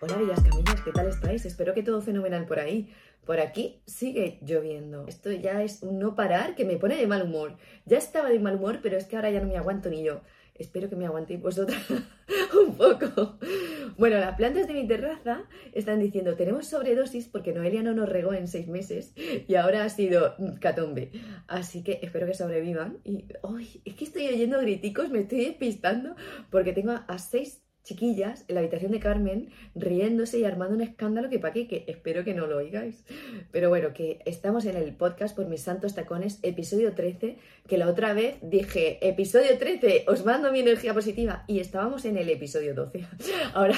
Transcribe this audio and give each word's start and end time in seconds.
Hola 0.00 0.16
bellas 0.18 0.42
caminas, 0.42 0.80
¿qué 0.82 0.92
tal 0.92 1.06
estáis? 1.08 1.46
Espero 1.46 1.72
que 1.72 1.82
todo 1.82 2.02
fenomenal 2.02 2.44
por 2.44 2.58
ahí. 2.58 2.92
Por 3.24 3.40
aquí 3.40 3.80
sigue 3.86 4.38
lloviendo. 4.42 5.06
Esto 5.06 5.30
ya 5.30 5.62
es 5.62 5.82
un 5.82 5.98
no 6.00 6.14
parar 6.14 6.54
que 6.54 6.64
me 6.64 6.76
pone 6.76 6.96
de 6.96 7.06
mal 7.06 7.22
humor. 7.22 7.56
Ya 7.86 7.96
estaba 7.96 8.28
de 8.28 8.40
mal 8.40 8.56
humor, 8.56 8.80
pero 8.82 8.98
es 8.98 9.06
que 9.06 9.16
ahora 9.16 9.30
ya 9.30 9.40
no 9.40 9.46
me 9.46 9.56
aguanto 9.56 9.88
ni 9.88 10.02
yo. 10.02 10.20
Espero 10.54 10.90
que 10.90 10.96
me 10.96 11.06
aguantéis 11.06 11.40
vosotras 11.40 11.82
un 12.66 12.76
poco. 12.76 13.38
Bueno, 14.02 14.18
las 14.18 14.34
plantas 14.34 14.66
de 14.66 14.74
mi 14.74 14.84
terraza 14.88 15.44
están 15.72 16.00
diciendo, 16.00 16.34
tenemos 16.34 16.66
sobredosis 16.66 17.28
porque 17.28 17.52
Noelia 17.52 17.84
no 17.84 17.94
nos 17.94 18.08
regó 18.08 18.34
en 18.34 18.48
seis 18.48 18.66
meses 18.66 19.14
y 19.46 19.54
ahora 19.54 19.84
ha 19.84 19.88
sido 19.90 20.34
catombe. 20.60 21.12
Así 21.46 21.84
que 21.84 22.00
espero 22.02 22.26
que 22.26 22.34
sobrevivan. 22.34 22.98
Y, 23.04 23.26
¡ay! 23.44 23.80
es 23.84 23.94
que 23.94 24.04
estoy 24.04 24.26
oyendo 24.26 24.58
griticos, 24.60 25.08
me 25.10 25.20
estoy 25.20 25.44
despistando 25.44 26.16
porque 26.50 26.72
tengo 26.72 26.98
a 27.06 27.18
seis 27.18 27.61
chiquillas 27.82 28.44
en 28.48 28.54
la 28.54 28.60
habitación 28.60 28.92
de 28.92 29.00
Carmen 29.00 29.50
riéndose 29.74 30.38
y 30.38 30.44
armando 30.44 30.74
un 30.74 30.82
escándalo 30.82 31.28
que 31.28 31.38
para 31.38 31.52
qué, 31.52 31.66
que 31.66 31.84
espero 31.88 32.24
que 32.24 32.34
no 32.34 32.46
lo 32.46 32.58
oigáis. 32.58 33.04
Pero 33.50 33.68
bueno, 33.68 33.92
que 33.92 34.20
estamos 34.24 34.64
en 34.66 34.76
el 34.76 34.94
podcast 34.94 35.34
por 35.34 35.46
mis 35.46 35.62
santos 35.62 35.94
tacones, 35.94 36.38
episodio 36.42 36.94
13, 36.94 37.38
que 37.66 37.78
la 37.78 37.88
otra 37.88 38.14
vez 38.14 38.36
dije, 38.42 38.98
episodio 39.06 39.58
13, 39.58 40.04
os 40.06 40.24
mando 40.24 40.52
mi 40.52 40.60
energía 40.60 40.94
positiva 40.94 41.44
y 41.46 41.60
estábamos 41.60 42.04
en 42.04 42.16
el 42.16 42.28
episodio 42.28 42.74
12. 42.74 43.06
Ahora 43.54 43.76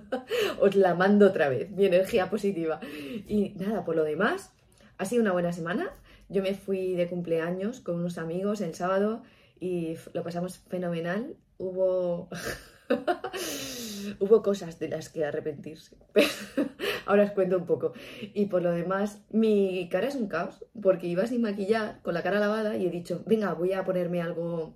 os 0.60 0.76
la 0.76 0.94
mando 0.94 1.26
otra 1.26 1.48
vez, 1.48 1.70
mi 1.70 1.86
energía 1.86 2.28
positiva. 2.30 2.80
Y 3.26 3.54
nada, 3.56 3.84
por 3.84 3.96
lo 3.96 4.04
demás, 4.04 4.52
ha 4.98 5.04
sido 5.04 5.22
una 5.22 5.32
buena 5.32 5.52
semana. 5.52 5.90
Yo 6.28 6.42
me 6.42 6.54
fui 6.54 6.94
de 6.94 7.08
cumpleaños 7.08 7.80
con 7.80 7.94
unos 7.94 8.18
amigos 8.18 8.60
el 8.60 8.74
sábado 8.74 9.22
y 9.58 9.96
lo 10.12 10.22
pasamos 10.22 10.58
fenomenal. 10.58 11.36
Hubo... 11.56 12.28
Hubo 14.20 14.42
cosas 14.42 14.78
de 14.78 14.88
las 14.88 15.08
que 15.08 15.24
arrepentirse. 15.24 15.96
Ahora 17.06 17.24
os 17.24 17.30
cuento 17.32 17.56
un 17.56 17.66
poco. 17.66 17.92
Y 18.34 18.46
por 18.46 18.62
lo 18.62 18.72
demás, 18.72 19.22
mi 19.30 19.88
cara 19.90 20.08
es 20.08 20.14
un 20.14 20.28
caos, 20.28 20.64
porque 20.80 21.06
iba 21.06 21.26
sin 21.26 21.42
maquillar, 21.42 22.00
con 22.02 22.14
la 22.14 22.22
cara 22.22 22.40
lavada, 22.40 22.76
y 22.76 22.86
he 22.86 22.90
dicho, 22.90 23.22
venga, 23.26 23.52
voy 23.54 23.72
a 23.72 23.84
ponerme 23.84 24.22
algo 24.22 24.74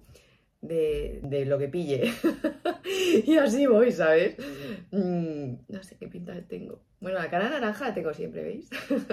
de, 0.63 1.21
de 1.23 1.45
lo 1.45 1.59
que 1.59 1.69
pille. 1.69 2.11
y 3.27 3.37
así 3.37 3.67
voy, 3.67 3.93
¿sabes? 3.93 4.37
Mm, 4.91 5.55
no 5.69 5.83
sé 5.83 5.97
qué 5.97 6.09
pinta 6.09 6.35
tengo. 6.49 6.81
Bueno, 7.01 7.19
la 7.19 7.29
cara 7.29 7.51
naranja 7.51 7.89
la 7.89 7.95
tengo 7.95 8.15
siempre, 8.15 8.45
¿veis? 8.45 8.71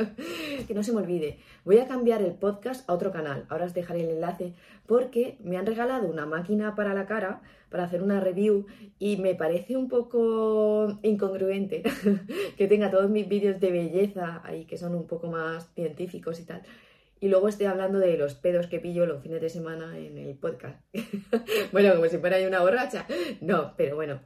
que 0.67 0.73
no 0.75 0.83
se 0.83 0.93
me 0.93 0.99
olvide. 0.99 1.39
Voy 1.65 1.79
a 1.79 1.87
cambiar 1.87 2.21
el 2.21 2.33
podcast 2.33 2.87
a 2.87 2.93
otro 2.93 3.11
canal. 3.11 3.45
Ahora 3.49 3.65
os 3.65 3.73
dejaré 3.73 4.03
el 4.03 4.11
enlace 4.11 4.53
porque 4.85 5.37
me 5.43 5.57
han 5.57 5.65
regalado 5.65 6.07
una 6.07 6.27
máquina 6.27 6.75
para 6.75 6.93
la 6.93 7.07
cara 7.07 7.41
para 7.69 7.83
hacer 7.83 8.01
una 8.03 8.19
review 8.19 8.65
y 8.97 9.17
me 9.17 9.35
parece 9.35 9.75
un 9.75 9.87
poco 9.89 10.99
incongruente 11.03 11.83
que 12.57 12.67
tenga 12.67 12.89
todos 12.89 13.09
mis 13.09 13.27
vídeos 13.27 13.59
de 13.59 13.71
belleza 13.71 14.41
ahí 14.43 14.65
que 14.65 14.77
son 14.77 14.95
un 14.95 15.05
poco 15.05 15.27
más 15.27 15.71
científicos 15.75 16.39
y 16.39 16.45
tal 16.45 16.63
y 17.19 17.27
luego 17.27 17.47
estoy 17.47 17.65
hablando 17.65 17.99
de 17.99 18.17
los 18.17 18.35
pedos 18.35 18.67
que 18.67 18.79
pillo 18.79 19.05
los 19.05 19.21
fines 19.21 19.41
de 19.41 19.49
semana 19.49 19.97
en 19.97 20.17
el 20.17 20.35
podcast. 20.35 20.79
bueno, 21.71 21.93
como 21.95 22.07
si 22.07 22.17
fuera 22.17 22.39
yo 22.39 22.47
una 22.47 22.61
borracha. 22.61 23.05
No, 23.41 23.73
pero 23.75 23.95
bueno, 23.95 24.21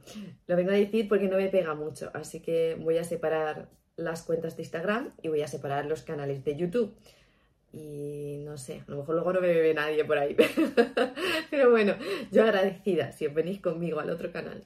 lo 0.46 0.56
vengo 0.56 0.70
a 0.70 0.74
decir 0.74 1.08
porque 1.08 1.28
no 1.28 1.36
me 1.36 1.48
pega 1.48 1.74
mucho. 1.74 2.10
Así 2.14 2.40
que 2.40 2.76
voy 2.80 2.98
a 2.98 3.04
separar 3.04 3.68
las 3.96 4.22
cuentas 4.22 4.56
de 4.56 4.62
Instagram 4.62 5.12
y 5.22 5.28
voy 5.28 5.42
a 5.42 5.48
separar 5.48 5.86
los 5.86 6.02
canales 6.02 6.44
de 6.44 6.56
YouTube. 6.56 6.94
Y 7.72 8.42
no 8.44 8.56
sé, 8.56 8.84
a 8.86 8.90
lo 8.90 8.98
mejor 8.98 9.16
luego 9.16 9.32
no 9.32 9.40
me 9.40 9.48
ve 9.48 9.74
nadie 9.74 10.04
por 10.04 10.18
ahí. 10.18 10.36
pero 11.50 11.70
bueno, 11.70 11.96
yo 12.30 12.44
agradecida 12.44 13.10
si 13.10 13.26
os 13.26 13.34
venís 13.34 13.60
conmigo 13.60 13.98
al 13.98 14.10
otro 14.10 14.30
canal. 14.30 14.64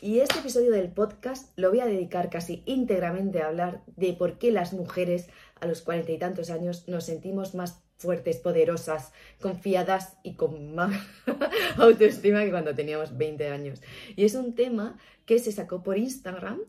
Y 0.00 0.20
este 0.20 0.38
episodio 0.38 0.72
del 0.72 0.90
podcast 0.90 1.52
lo 1.56 1.70
voy 1.70 1.80
a 1.80 1.86
dedicar 1.86 2.30
casi 2.30 2.62
íntegramente 2.66 3.42
a 3.42 3.48
hablar 3.48 3.82
de 3.96 4.12
por 4.14 4.38
qué 4.38 4.50
las 4.50 4.72
mujeres 4.72 5.28
a 5.60 5.66
los 5.66 5.82
cuarenta 5.82 6.12
y 6.12 6.18
tantos 6.18 6.50
años 6.50 6.86
nos 6.88 7.04
sentimos 7.04 7.54
más 7.54 7.82
fuertes, 7.98 8.38
poderosas, 8.38 9.12
confiadas 9.40 10.18
y 10.22 10.34
con 10.34 10.74
más 10.74 10.94
autoestima 11.78 12.44
que 12.44 12.50
cuando 12.50 12.74
teníamos 12.74 13.16
20 13.16 13.48
años. 13.48 13.82
Y 14.16 14.24
es 14.24 14.34
un 14.34 14.54
tema 14.54 14.98
que 15.24 15.38
se 15.38 15.52
sacó 15.52 15.82
por 15.82 15.96
Instagram 15.98 16.60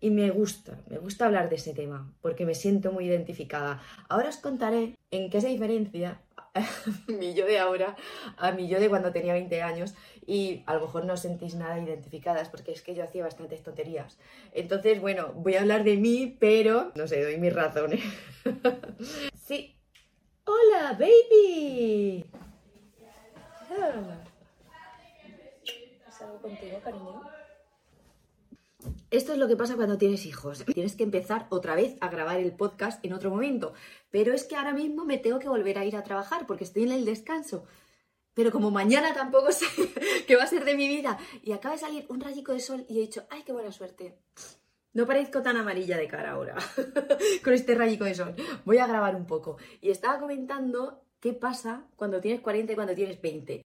y 0.00 0.10
me 0.10 0.30
gusta, 0.30 0.80
me 0.88 0.98
gusta 0.98 1.26
hablar 1.26 1.50
de 1.50 1.56
ese 1.56 1.74
tema 1.74 2.12
porque 2.22 2.46
me 2.46 2.54
siento 2.54 2.92
muy 2.92 3.06
identificada. 3.06 3.82
Ahora 4.08 4.30
os 4.30 4.38
contaré 4.38 4.96
en 5.10 5.28
qué 5.28 5.40
se 5.40 5.48
diferencia 5.48 6.22
mi 7.06 7.34
yo 7.34 7.46
de 7.46 7.58
ahora 7.58 7.96
a 8.36 8.52
mi 8.52 8.68
yo 8.68 8.80
de 8.80 8.88
cuando 8.88 9.12
tenía 9.12 9.32
20 9.32 9.62
años 9.62 9.94
y 10.26 10.62
a 10.66 10.74
lo 10.74 10.80
mejor 10.82 11.04
no 11.04 11.14
os 11.14 11.20
sentís 11.20 11.54
nada 11.54 11.78
identificadas 11.78 12.48
porque 12.48 12.72
es 12.72 12.82
que 12.82 12.94
yo 12.94 13.04
hacía 13.04 13.24
bastantes 13.24 13.62
tonterías. 13.62 14.18
Entonces, 14.52 15.00
bueno, 15.00 15.32
voy 15.34 15.54
a 15.54 15.60
hablar 15.60 15.84
de 15.84 15.96
mí, 15.96 16.36
pero 16.38 16.92
no 16.94 17.06
sé, 17.06 17.22
doy 17.22 17.38
mis 17.38 17.52
razones. 17.52 18.00
sí. 19.34 19.76
Hola, 20.44 20.96
baby. 20.98 22.24
¿Salgo 26.10 26.42
contigo, 26.42 26.80
cariño? 26.82 27.39
Esto 29.10 29.32
es 29.32 29.38
lo 29.38 29.48
que 29.48 29.56
pasa 29.56 29.74
cuando 29.74 29.98
tienes 29.98 30.24
hijos. 30.24 30.64
Tienes 30.72 30.94
que 30.94 31.02
empezar 31.02 31.48
otra 31.50 31.74
vez 31.74 31.96
a 32.00 32.08
grabar 32.08 32.38
el 32.38 32.52
podcast 32.52 33.04
en 33.04 33.12
otro 33.12 33.30
momento. 33.30 33.74
Pero 34.10 34.32
es 34.32 34.44
que 34.44 34.54
ahora 34.54 34.72
mismo 34.72 35.04
me 35.04 35.18
tengo 35.18 35.40
que 35.40 35.48
volver 35.48 35.78
a 35.78 35.84
ir 35.84 35.96
a 35.96 36.04
trabajar 36.04 36.46
porque 36.46 36.62
estoy 36.62 36.84
en 36.84 36.92
el 36.92 37.04
descanso. 37.04 37.64
Pero 38.34 38.52
como 38.52 38.70
mañana 38.70 39.12
tampoco 39.12 39.50
sé 39.50 39.66
qué 40.28 40.36
va 40.36 40.44
a 40.44 40.46
ser 40.46 40.64
de 40.64 40.76
mi 40.76 40.86
vida 40.86 41.18
y 41.42 41.50
acaba 41.50 41.74
de 41.74 41.80
salir 41.80 42.06
un 42.08 42.20
rayico 42.20 42.52
de 42.52 42.60
sol 42.60 42.86
y 42.88 42.98
he 42.98 43.00
dicho, 43.00 43.24
¡ay, 43.30 43.42
qué 43.44 43.52
buena 43.52 43.72
suerte! 43.72 44.16
No 44.92 45.06
parezco 45.06 45.42
tan 45.42 45.56
amarilla 45.56 45.96
de 45.96 46.06
cara 46.06 46.32
ahora 46.32 46.56
con 47.44 47.52
este 47.52 47.74
rayico 47.74 48.04
de 48.04 48.14
sol. 48.14 48.36
Voy 48.64 48.78
a 48.78 48.86
grabar 48.86 49.16
un 49.16 49.26
poco. 49.26 49.56
Y 49.80 49.90
estaba 49.90 50.20
comentando 50.20 51.02
qué 51.18 51.32
pasa 51.32 51.84
cuando 51.96 52.20
tienes 52.20 52.42
40 52.42 52.72
y 52.72 52.76
cuando 52.76 52.94
tienes 52.94 53.20
20. 53.20 53.62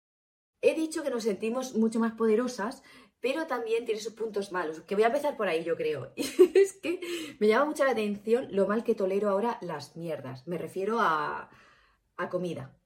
He 0.62 0.74
dicho 0.74 1.02
que 1.02 1.10
nos 1.10 1.24
sentimos 1.24 1.74
mucho 1.74 1.98
más 1.98 2.12
poderosas, 2.12 2.82
pero 3.20 3.46
también 3.46 3.84
tiene 3.84 4.00
sus 4.00 4.14
puntos 4.14 4.52
malos, 4.52 4.80
que 4.80 4.94
voy 4.94 5.04
a 5.04 5.08
empezar 5.08 5.36
por 5.36 5.48
ahí 5.48 5.62
yo 5.64 5.76
creo. 5.76 6.12
Y 6.16 6.58
es 6.58 6.74
que 6.74 7.00
me 7.38 7.48
llama 7.48 7.66
mucho 7.66 7.84
la 7.84 7.92
atención 7.92 8.48
lo 8.50 8.66
mal 8.66 8.84
que 8.84 8.94
tolero 8.94 9.28
ahora 9.28 9.58
las 9.60 9.96
mierdas. 9.96 10.46
Me 10.46 10.58
refiero 10.58 11.00
a, 11.00 11.50
a 12.16 12.28
comida. 12.28 12.76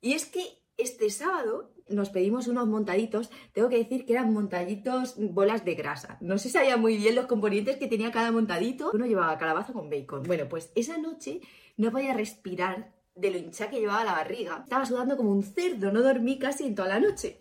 Y 0.00 0.14
es 0.14 0.26
que 0.26 0.42
este 0.76 1.10
sábado 1.10 1.74
nos 1.88 2.10
pedimos 2.10 2.46
unos 2.48 2.66
montaditos, 2.66 3.30
tengo 3.52 3.68
que 3.68 3.78
decir 3.78 4.06
que 4.06 4.12
eran 4.12 4.32
montaditos 4.32 5.14
bolas 5.18 5.64
de 5.64 5.74
grasa. 5.74 6.18
No 6.20 6.38
se 6.38 6.48
sabía 6.48 6.76
muy 6.76 6.96
bien 6.96 7.14
los 7.14 7.26
componentes 7.26 7.76
que 7.76 7.88
tenía 7.88 8.10
cada 8.10 8.32
montadito. 8.32 8.90
Uno 8.94 9.06
llevaba 9.06 9.38
calabaza 9.38 9.72
con 9.72 9.90
bacon. 9.90 10.22
Bueno, 10.22 10.48
pues 10.48 10.72
esa 10.74 10.98
noche 10.98 11.40
no 11.76 11.90
podía 11.90 12.14
respirar 12.14 12.94
de 13.14 13.30
lo 13.30 13.38
hinchada 13.38 13.70
que 13.70 13.80
llevaba 13.80 14.04
la 14.04 14.12
barriga. 14.12 14.60
Estaba 14.62 14.86
sudando 14.86 15.16
como 15.16 15.32
un 15.32 15.42
cerdo, 15.42 15.92
no 15.92 16.02
dormí 16.02 16.38
casi 16.38 16.66
en 16.66 16.74
toda 16.74 16.88
la 16.88 17.00
noche. 17.00 17.40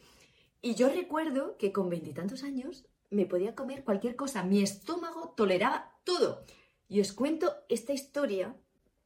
Y 0.62 0.76
yo 0.76 0.90
recuerdo 0.90 1.58
que 1.58 1.72
con 1.72 1.90
veintitantos 1.90 2.44
años 2.44 2.86
me 3.10 3.26
podía 3.26 3.56
comer 3.56 3.84
cualquier 3.84 4.16
cosa. 4.16 4.44
Mi 4.44 4.62
estómago 4.62 5.34
toleraba 5.36 6.00
todo. 6.04 6.44
Y 6.88 7.02
os 7.02 7.14
cuento 7.14 7.54
esta 7.70 7.94
historia 7.94 8.56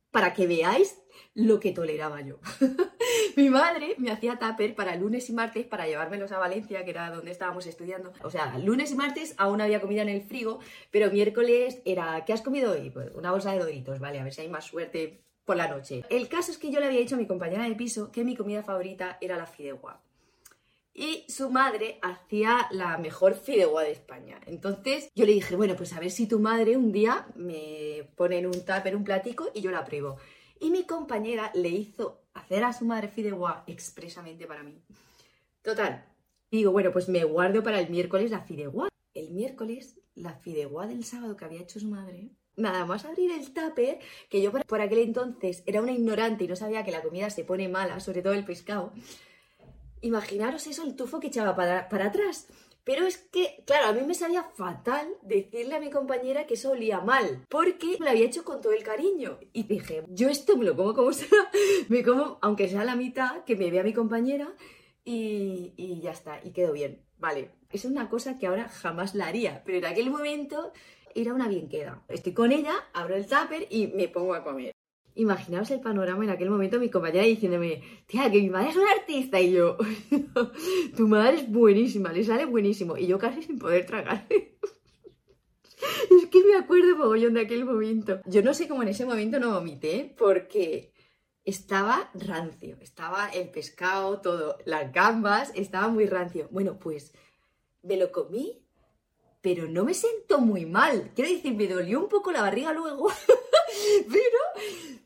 para 0.09 0.34
que 0.34 0.47
veáis 0.47 1.00
lo 1.34 1.59
que 1.59 1.72
toleraba 1.72 2.22
yo. 2.22 2.40
Mi 3.36 3.50
madre 3.50 3.96
me 3.97 4.12
hacía 4.12 4.38
tupper 4.38 4.75
para 4.75 4.96
lunes 4.96 5.30
y 5.30 5.34
martes 5.34 5.66
para 5.66 5.88
llevármelos 5.88 6.31
a 6.31 6.38
Valencia, 6.38 6.84
que 6.84 6.91
era 6.91 7.09
donde 7.09 7.31
estábamos 7.31 7.66
estudiando. 7.66 8.14
O 8.24 8.30
sea, 8.30 8.58
lunes 8.59 8.91
y 8.91 8.96
martes 8.96 9.34
aún 9.38 9.59
había 9.59 9.81
comida 9.81 10.03
en 10.03 10.09
el 10.09 10.22
frigo, 10.22 10.59
pero 10.91 11.09
miércoles 11.09 11.81
era, 11.84 12.24
¿qué 12.25 12.34
has 12.34 12.44
comido 12.44 12.74
hoy? 12.74 12.91
Pues 12.91 13.12
una 13.16 13.31
bolsa 13.31 13.52
de 13.52 13.59
doritos, 13.59 14.00
vale, 14.00 14.20
a 14.20 14.24
ver 14.24 14.34
si 14.34 14.41
hay 14.41 14.50
más 14.50 14.66
suerte 14.66 15.24
por 15.46 15.58
la 15.58 15.68
noche. 15.68 16.03
El 16.09 16.28
caso 16.30 16.52
es 16.52 16.59
que 16.59 16.72
yo 16.72 16.80
le 16.80 16.85
había 16.85 17.00
dicho 17.00 17.16
a 17.16 17.18
mi 17.18 17.28
compañera 17.28 17.68
de 17.68 17.75
piso 17.75 18.12
que 18.12 18.24
mi 18.24 18.35
comida 18.35 18.64
favorita 18.64 19.18
era 19.20 19.35
la 19.35 19.47
fideuá. 19.47 20.00
Y 20.93 21.25
su 21.28 21.49
madre 21.49 21.97
hacía 22.03 22.67
la 22.72 22.97
mejor 22.97 23.34
fideuá 23.34 23.84
de 23.84 23.91
España. 23.91 24.40
Entonces 24.45 25.09
yo 25.16 25.25
le 25.25 25.34
dije, 25.34 25.55
bueno, 25.55 25.75
pues 25.75 25.93
a 25.93 25.99
ver 25.99 26.11
si 26.11 26.28
tu 26.28 26.40
madre 26.40 26.78
un 26.78 26.91
día 26.91 27.28
me 27.35 28.09
pone 28.16 28.37
en 28.37 28.45
un 28.45 28.63
tupper 28.63 28.95
un 28.95 29.03
platico 29.03 29.49
y 29.53 29.61
yo 29.61 29.72
la 29.72 29.84
pruebo. 29.84 30.17
Y 30.59 30.69
mi 30.69 30.85
compañera 30.85 31.51
le 31.55 31.69
hizo 31.69 32.22
hacer 32.34 32.63
a 32.63 32.73
su 32.73 32.85
madre 32.85 33.07
fideuá 33.07 33.63
expresamente 33.66 34.45
para 34.45 34.63
mí. 34.63 34.81
Total. 35.63 36.05
Digo, 36.51 36.72
bueno, 36.72 36.91
pues 36.91 37.09
me 37.09 37.23
guardo 37.23 37.63
para 37.63 37.79
el 37.79 37.90
miércoles 37.90 38.29
la 38.29 38.41
fideuá. 38.41 38.87
El 39.16 39.31
miércoles, 39.31 39.99
la 40.13 40.34
fideuá 40.34 40.85
del 40.85 41.03
sábado 41.03 41.35
que 41.35 41.45
había 41.45 41.61
hecho 41.61 41.79
su 41.79 41.87
madre, 41.87 42.29
nada 42.55 42.85
más 42.85 43.05
abrir 43.05 43.31
el 43.31 43.51
tupper, 43.51 43.99
que 44.29 44.41
yo 44.41 44.51
por 44.51 44.81
aquel 44.81 44.99
entonces 44.99 45.63
era 45.66 45.81
una 45.81 45.91
ignorante 45.91 46.43
y 46.43 46.47
no 46.47 46.55
sabía 46.55 46.84
que 46.84 46.91
la 46.91 47.01
comida 47.01 47.29
se 47.29 47.43
pone 47.43 47.67
mala, 47.69 47.99
sobre 47.99 48.22
todo 48.22 48.34
el 48.34 48.45
pescado. 48.45 48.93
Imaginaros 50.03 50.67
eso, 50.67 50.84
el 50.84 50.97
tufo 50.97 51.22
que 51.22 51.28
echaba 51.28 51.55
para, 51.55 51.88
para 51.88 52.08
atrás. 52.08 52.47
Pero 52.84 53.08
es 53.08 53.17
que, 53.17 53.64
claro, 53.66 53.88
a 53.88 53.94
mí 53.94 54.02
me 54.05 54.14
sabía 54.14 54.44
fatal 54.44 55.08
decirle 55.22 55.76
a 55.76 55.79
mi 55.79 55.90
compañera 55.90 56.46
que 56.46 56.55
eso 56.55 56.72
olía 56.72 57.00
mal, 57.00 57.46
porque 57.47 57.96
lo 58.00 58.09
había 58.09 58.26
hecho 58.26 58.44
con 58.44 58.59
todo 58.59 58.73
el 58.73 58.84
cariño. 58.84 59.40
Y 59.53 59.64
dije, 59.64 60.03
yo 60.09 60.28
esto 60.28 60.58
me 60.58 60.66
lo 60.66 60.76
como 60.76 60.94
como 60.94 61.14
sea, 61.14 61.50
me 61.88 62.03
como, 62.03 62.38
aunque 62.41 62.67
sea 62.67 62.84
la 62.84 62.97
mitad, 62.97 63.46
que 63.46 63.55
me 63.55 63.72
vea 63.72 63.84
mi 63.84 63.94
compañera 63.94 64.53
y, 65.05 65.73
y 65.78 66.02
ya 66.02 66.11
está, 66.11 66.41
y 66.44 66.52
quedó 66.52 66.73
bien. 66.73 67.02
Vale, 67.17 67.52
es 67.72 67.85
una 67.85 68.09
cosa 68.09 68.38
que 68.38 68.47
ahora 68.47 68.67
jamás 68.67 69.16
la 69.16 69.28
haría, 69.28 69.64
pero 69.64 69.78
en 69.78 69.85
aquel 69.85 70.09
momento 70.09 70.73
era 71.16 71.34
una 71.34 71.47
bien 71.47 71.70
queda. 71.70 72.03
Estoy 72.09 72.34
con 72.34 72.52
ella, 72.52 72.73
abro 72.91 73.16
el 73.16 73.26
tupper 73.26 73.67
y 73.70 73.88
me 73.88 74.09
pongo 74.09 74.34
a 74.34 74.44
comer. 74.44 74.72
Imaginaos 75.16 75.70
el 75.72 75.80
panorama 75.80 76.24
en 76.24 76.32
aquel 76.32 76.50
momento, 76.50 76.80
mi 76.80 76.90
compañera 76.90 77.26
diciéndome, 77.26 77.84
tía, 78.08 78.32
que 78.32 78.42
mi 78.42 78.50
madre 78.50 78.70
es 78.70 78.76
una 78.76 78.92
artista. 78.92 79.40
Y 79.40 79.52
yo, 79.52 79.78
tu 80.98 81.08
madre 81.08 81.38
es 81.38 81.52
buenísima, 81.52 82.12
le 82.12 82.24
sale 82.24 82.46
buenísimo. 82.46 82.98
Y 82.98 83.08
yo 83.08 83.20
casi 83.20 83.44
sin 83.44 83.60
poder 83.60 83.86
tragar. 83.86 84.26
es 84.30 86.26
que 86.30 86.44
me 86.44 86.56
acuerdo 86.56 86.96
mogollón 86.96 87.36
de 87.36 87.42
aquel 87.42 87.66
momento. 87.66 88.22
Yo 88.26 88.42
no 88.42 88.54
sé 88.54 88.68
cómo 88.68 88.84
en 88.84 88.90
ese 88.90 89.06
momento 89.06 89.40
no 89.40 89.54
vomité, 89.54 90.14
porque 90.18 90.94
estaba 91.46 92.10
rancio. 92.14 92.78
Estaba 92.82 93.30
el 93.30 93.50
pescado, 93.50 94.22
todo, 94.22 94.58
las 94.66 94.92
gambas, 94.92 95.52
estaba 95.56 95.88
muy 95.90 96.06
rancio. 96.06 96.48
Bueno, 96.52 96.80
pues 96.80 97.14
me 97.82 97.98
lo 97.98 98.12
comí, 98.12 98.66
pero 99.42 99.68
no 99.68 99.84
me 99.84 99.94
siento 99.94 100.40
muy 100.40 100.66
mal. 100.66 101.12
Quiero 101.16 101.32
decir, 101.32 101.54
me 101.54 101.68
dolió 101.68 102.00
un 102.00 102.10
poco 102.10 102.32
la 102.32 102.42
barriga 102.42 102.74
luego, 102.74 103.10
pero 104.10 105.03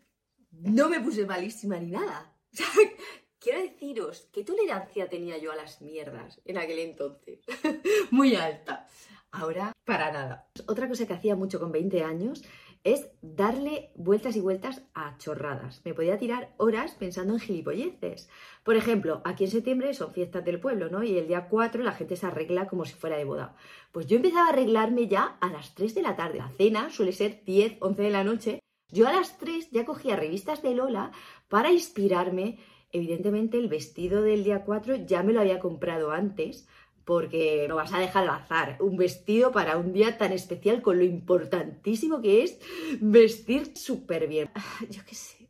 no 0.61 0.89
me 0.89 0.99
puse 0.99 1.25
malísima 1.25 1.79
ni 1.79 1.91
nada. 1.91 2.33
Quiero 3.39 3.61
deciros, 3.61 4.27
¿qué 4.33 4.43
tolerancia 4.43 5.07
tenía 5.07 5.37
yo 5.37 5.51
a 5.51 5.55
las 5.55 5.81
mierdas 5.81 6.41
en 6.45 6.57
aquel 6.57 6.79
entonces? 6.79 7.39
Muy 8.11 8.35
alta. 8.35 8.87
Ahora, 9.31 9.73
para 9.85 10.11
nada. 10.11 10.49
Otra 10.67 10.87
cosa 10.87 11.05
que 11.05 11.13
hacía 11.13 11.35
mucho 11.35 11.59
con 11.59 11.71
20 11.71 12.03
años 12.03 12.43
es 12.83 13.09
darle 13.21 13.91
vueltas 13.95 14.35
y 14.35 14.39
vueltas 14.39 14.81
a 14.93 15.17
chorradas. 15.17 15.81
Me 15.83 15.93
podía 15.93 16.17
tirar 16.17 16.53
horas 16.57 16.95
pensando 16.95 17.33
en 17.33 17.39
gilipolleces. 17.39 18.29
Por 18.63 18.77
ejemplo, 18.77 19.21
aquí 19.25 19.43
en 19.43 19.51
septiembre 19.51 19.93
son 19.93 20.13
fiestas 20.13 20.45
del 20.45 20.59
pueblo, 20.59 20.89
¿no? 20.89 21.03
Y 21.03 21.17
el 21.17 21.27
día 21.27 21.47
4 21.49 21.83
la 21.83 21.91
gente 21.91 22.15
se 22.15 22.25
arregla 22.25 22.67
como 22.67 22.85
si 22.85 22.93
fuera 22.93 23.17
de 23.17 23.25
boda. 23.25 23.55
Pues 23.91 24.07
yo 24.07 24.15
empezaba 24.15 24.47
a 24.47 24.49
arreglarme 24.49 25.07
ya 25.07 25.37
a 25.41 25.49
las 25.49 25.75
3 25.75 25.95
de 25.95 26.01
la 26.01 26.15
tarde. 26.15 26.37
La 26.37 26.49
cena 26.49 26.89
suele 26.89 27.11
ser 27.11 27.43
10, 27.43 27.77
11 27.81 28.01
de 28.01 28.09
la 28.09 28.23
noche 28.23 28.59
yo 28.91 29.07
a 29.07 29.13
las 29.13 29.37
3 29.37 29.71
ya 29.71 29.85
cogía 29.85 30.15
revistas 30.15 30.61
de 30.61 30.73
Lola 30.73 31.11
para 31.49 31.71
inspirarme. 31.71 32.59
Evidentemente 32.91 33.57
el 33.57 33.67
vestido 33.67 34.21
del 34.21 34.43
día 34.43 34.63
4 34.63 35.05
ya 35.05 35.23
me 35.23 35.33
lo 35.33 35.41
había 35.41 35.59
comprado 35.59 36.11
antes 36.11 36.67
porque 37.03 37.65
no 37.69 37.77
vas 37.77 37.93
a 37.93 37.99
dejar 37.99 38.23
al 38.23 38.35
azar 38.35 38.77
un 38.81 38.97
vestido 38.97 39.51
para 39.51 39.77
un 39.77 39.93
día 39.93 40.17
tan 40.17 40.33
especial 40.33 40.81
con 40.81 40.97
lo 40.97 41.03
importantísimo 41.03 42.21
que 42.21 42.43
es 42.43 42.59
vestir 42.99 43.77
súper 43.77 44.27
bien. 44.27 44.49
Ah, 44.55 44.85
yo 44.89 45.01
qué 45.07 45.15
sé, 45.15 45.47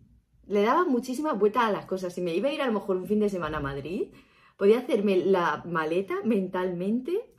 le 0.48 0.62
daba 0.62 0.86
muchísima 0.86 1.34
vuelta 1.34 1.66
a 1.66 1.72
las 1.72 1.86
cosas. 1.86 2.14
Si 2.14 2.22
me 2.22 2.36
iba 2.36 2.50
a 2.50 2.54
ir 2.54 2.62
a 2.62 2.68
lo 2.68 2.74
mejor 2.74 2.98
un 2.98 3.08
fin 3.08 3.20
de 3.20 3.30
semana 3.30 3.58
a 3.58 3.62
Madrid, 3.62 4.10
podía 4.56 4.80
hacerme 4.80 5.18
la 5.18 5.64
maleta 5.66 6.16
mentalmente 6.24 7.37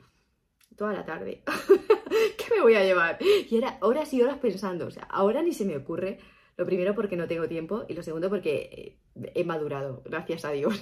toda 0.78 0.94
la 0.94 1.04
tarde. 1.04 1.42
¿Qué 2.38 2.54
me 2.54 2.62
voy 2.62 2.75
a 2.75 2.84
llevar? 2.84 3.19
Y 3.20 3.56
era 3.56 3.76
horas 3.82 4.14
y 4.14 4.22
horas 4.22 4.38
pensando, 4.38 4.86
o 4.86 4.90
sea, 4.90 5.02
ahora 5.10 5.42
ni 5.42 5.52
se 5.52 5.66
me 5.66 5.76
ocurre. 5.76 6.19
Lo 6.56 6.66
primero 6.66 6.94
porque 6.94 7.16
no 7.16 7.28
tengo 7.28 7.46
tiempo 7.46 7.84
y 7.88 7.94
lo 7.94 8.02
segundo 8.02 8.28
porque 8.28 8.98
eh, 9.14 9.32
he 9.34 9.44
madurado, 9.44 10.02
gracias 10.04 10.44
a 10.44 10.50
Dios. 10.52 10.80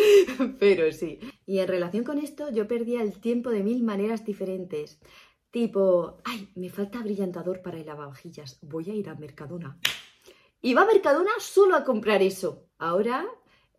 Pero 0.60 0.90
sí. 0.92 1.18
Y 1.44 1.58
en 1.58 1.68
relación 1.68 2.04
con 2.04 2.18
esto, 2.18 2.50
yo 2.50 2.66
perdía 2.66 3.02
el 3.02 3.20
tiempo 3.20 3.50
de 3.50 3.62
mil 3.62 3.82
maneras 3.82 4.24
diferentes. 4.24 5.00
Tipo, 5.50 6.18
ay, 6.24 6.48
me 6.54 6.70
falta 6.70 7.02
brillantador 7.02 7.60
para 7.62 7.78
el 7.78 7.86
lavavajillas, 7.86 8.58
voy 8.62 8.90
a 8.90 8.94
ir 8.94 9.08
a 9.08 9.16
Mercadona. 9.16 9.78
Y 10.60 10.74
va 10.74 10.82
a 10.82 10.86
Mercadona 10.86 11.30
solo 11.38 11.76
a 11.76 11.84
comprar 11.84 12.22
eso. 12.22 12.68
Ahora 12.78 13.26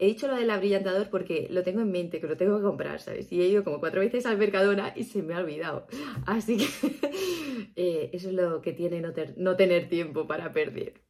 He 0.01 0.05
dicho 0.05 0.29
lo 0.29 0.37
del 0.37 0.49
abrillantador 0.49 1.09
porque 1.09 1.47
lo 1.51 1.61
tengo 1.61 1.81
en 1.81 1.91
mente, 1.91 2.21
que 2.21 2.27
lo 2.27 2.37
tengo 2.37 2.55
que 2.55 2.63
comprar, 2.63 3.01
¿sabes? 3.01 3.29
Y 3.33 3.41
he 3.41 3.47
ido 3.47 3.65
como 3.65 3.81
cuatro 3.81 3.99
veces 3.99 4.25
al 4.25 4.37
Mercadona 4.37 4.93
y 4.95 5.03
se 5.03 5.21
me 5.21 5.33
ha 5.33 5.39
olvidado. 5.39 5.87
Así 6.25 6.55
que 6.57 6.65
eh, 7.75 8.09
eso 8.13 8.29
es 8.29 8.33
lo 8.33 8.61
que 8.61 8.71
tiene 8.71 9.03
no, 9.35 9.55
tener 9.57 9.89
tiempo 9.89 10.25
para 10.25 10.53
perder. 10.53 11.01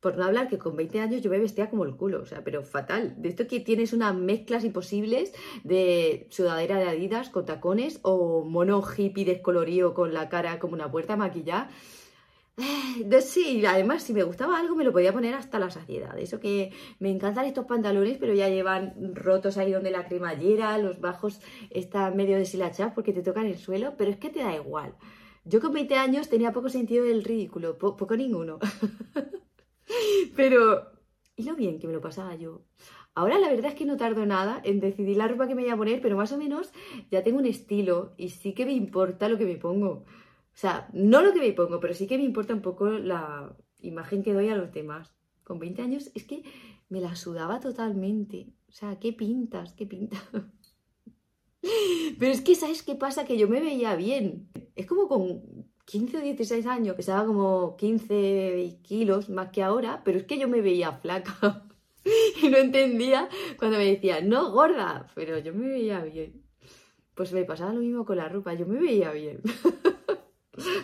Por 0.00 0.16
no 0.16 0.24
hablar 0.24 0.48
que 0.48 0.56
con 0.56 0.74
20 0.74 1.00
años 1.00 1.20
yo 1.20 1.30
me 1.30 1.38
vestía 1.38 1.68
como 1.68 1.84
el 1.84 1.96
culo, 1.96 2.22
o 2.22 2.24
sea, 2.24 2.42
pero 2.42 2.62
fatal. 2.62 3.14
De 3.18 3.28
esto 3.28 3.46
que 3.46 3.60
tienes 3.60 3.92
unas 3.92 4.14
mezclas 4.14 4.64
imposibles 4.64 5.34
de 5.62 6.26
sudadera 6.30 6.78
de 6.78 6.88
Adidas 6.88 7.28
con 7.28 7.44
tacones 7.44 8.00
o 8.00 8.42
mono 8.42 8.82
hippie 8.82 9.26
descolorido 9.26 9.92
con 9.92 10.14
la 10.14 10.30
cara 10.30 10.58
como 10.58 10.72
una 10.72 10.90
puerta 10.90 11.14
maquillada 11.14 11.70
sí, 13.22 13.64
además, 13.64 14.02
si 14.02 14.12
me 14.12 14.22
gustaba 14.22 14.58
algo, 14.58 14.76
me 14.76 14.84
lo 14.84 14.92
podía 14.92 15.12
poner 15.12 15.34
hasta 15.34 15.58
la 15.58 15.70
saciedad. 15.70 16.18
Eso 16.18 16.40
que 16.40 16.72
me 16.98 17.10
encantan 17.10 17.46
estos 17.46 17.66
pantalones, 17.66 18.18
pero 18.18 18.34
ya 18.34 18.48
llevan 18.48 19.14
rotos 19.14 19.56
ahí 19.56 19.72
donde 19.72 19.90
la 19.90 20.06
cremallera, 20.06 20.76
los 20.78 21.00
bajos 21.00 21.40
están 21.70 22.16
medio 22.16 22.36
deshilachados 22.36 22.92
porque 22.92 23.12
te 23.12 23.22
tocan 23.22 23.46
el 23.46 23.58
suelo, 23.58 23.94
pero 23.96 24.10
es 24.10 24.18
que 24.18 24.30
te 24.30 24.40
da 24.40 24.54
igual. 24.54 24.94
Yo 25.44 25.60
con 25.60 25.72
20 25.72 25.94
años 25.96 26.28
tenía 26.28 26.52
poco 26.52 26.68
sentido 26.68 27.04
del 27.04 27.24
ridículo, 27.24 27.78
poco 27.78 28.16
ninguno. 28.16 28.58
pero, 30.36 30.92
¿y 31.36 31.44
lo 31.44 31.54
bien 31.56 31.78
que 31.78 31.86
me 31.86 31.94
lo 31.94 32.00
pasaba 32.00 32.34
yo? 32.34 32.62
Ahora 33.14 33.38
la 33.38 33.50
verdad 33.50 33.72
es 33.72 33.74
que 33.74 33.86
no 33.86 33.96
tardo 33.96 34.24
nada 34.24 34.60
en 34.64 34.80
decidir 34.80 35.16
la 35.16 35.28
ropa 35.28 35.48
que 35.48 35.54
me 35.54 35.62
voy 35.62 35.70
a 35.70 35.76
poner, 35.76 36.00
pero 36.00 36.16
más 36.16 36.32
o 36.32 36.38
menos 36.38 36.72
ya 37.10 37.22
tengo 37.22 37.38
un 37.38 37.46
estilo 37.46 38.14
y 38.16 38.28
sí 38.28 38.54
que 38.54 38.66
me 38.66 38.72
importa 38.72 39.28
lo 39.28 39.38
que 39.38 39.46
me 39.46 39.56
pongo. 39.56 40.04
O 40.54 40.58
sea, 40.60 40.88
no 40.92 41.22
lo 41.22 41.32
que 41.32 41.40
me 41.40 41.52
pongo, 41.52 41.80
pero 41.80 41.94
sí 41.94 42.06
que 42.06 42.18
me 42.18 42.24
importa 42.24 42.54
un 42.54 42.62
poco 42.62 42.88
la 42.90 43.56
imagen 43.80 44.22
que 44.22 44.34
doy 44.34 44.48
a 44.48 44.56
los 44.56 44.72
demás. 44.72 45.14
Con 45.44 45.58
20 45.58 45.82
años 45.82 46.10
es 46.14 46.24
que 46.24 46.42
me 46.88 47.00
la 47.00 47.16
sudaba 47.16 47.60
totalmente. 47.60 48.52
O 48.68 48.72
sea, 48.72 48.98
¿qué 48.98 49.12
pintas? 49.12 49.72
¿Qué 49.74 49.86
pintas? 49.86 50.22
Pero 52.18 52.32
es 52.32 52.40
que, 52.40 52.54
¿sabes 52.54 52.82
qué 52.82 52.94
pasa? 52.94 53.24
Que 53.24 53.38
yo 53.38 53.48
me 53.48 53.60
veía 53.60 53.94
bien. 53.96 54.48
Es 54.76 54.86
como 54.86 55.08
con 55.08 55.42
15 55.86 56.18
o 56.18 56.20
16 56.20 56.66
años, 56.66 56.94
que 56.94 57.00
estaba 57.00 57.26
como 57.26 57.76
15 57.76 58.78
kilos 58.82 59.28
más 59.28 59.50
que 59.50 59.62
ahora, 59.62 60.02
pero 60.04 60.18
es 60.18 60.24
que 60.24 60.38
yo 60.38 60.48
me 60.48 60.60
veía 60.60 60.92
flaca. 60.92 61.66
y 62.42 62.48
no 62.48 62.58
entendía 62.58 63.28
cuando 63.58 63.78
me 63.78 63.86
decían, 63.86 64.28
no, 64.28 64.52
gorda, 64.52 65.08
pero 65.14 65.38
yo 65.38 65.52
me 65.52 65.68
veía 65.68 66.00
bien. 66.04 66.42
Pues 67.14 67.32
me 67.32 67.44
pasaba 67.44 67.72
lo 67.72 67.80
mismo 67.80 68.04
con 68.04 68.18
la 68.18 68.28
ropa, 68.28 68.54
yo 68.54 68.66
me 68.66 68.78
veía 68.78 69.10
bien. 69.12 69.42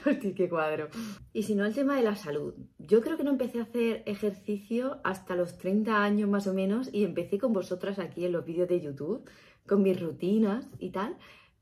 Y 1.33 1.43
si 1.43 1.55
no, 1.55 1.65
el 1.65 1.75
tema 1.75 1.97
de 1.97 2.03
la 2.03 2.17
salud. 2.17 2.55
Yo 2.79 3.01
creo 3.01 3.17
que 3.17 3.25
no 3.25 3.31
empecé 3.31 3.61
a 3.61 3.65
hacer 3.65 4.03
ejercicio 4.07 5.01
hasta 5.05 5.37
los 5.37 5.59
30 5.59 6.03
años 6.03 6.29
más 6.29 6.47
o 6.47 6.55
menos 6.55 6.89
y 6.93 7.05
empecé 7.05 7.39
con 7.39 7.53
vosotras 7.53 7.99
aquí 7.99 8.25
en 8.25 8.33
los 8.33 8.45
vídeos 8.45 8.69
de 8.69 8.81
YouTube, 8.81 9.29
con 9.67 9.83
mis 9.83 10.01
rutinas 10.01 10.69
y 10.79 10.91
tal. 10.91 11.17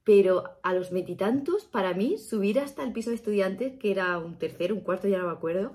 Pero 0.04 0.44
a 0.62 0.74
los 0.74 0.90
veintitantos, 0.90 1.64
para 1.64 1.94
mí, 1.94 2.18
subir 2.18 2.60
hasta 2.60 2.82
el 2.84 2.92
piso 2.92 3.10
de 3.10 3.16
estudiantes, 3.16 3.78
que 3.78 3.90
era 3.90 4.18
un 4.18 4.38
tercero, 4.38 4.74
un 4.74 4.82
cuarto, 4.82 5.08
ya 5.08 5.18
no 5.18 5.26
me 5.26 5.32
acuerdo, 5.32 5.72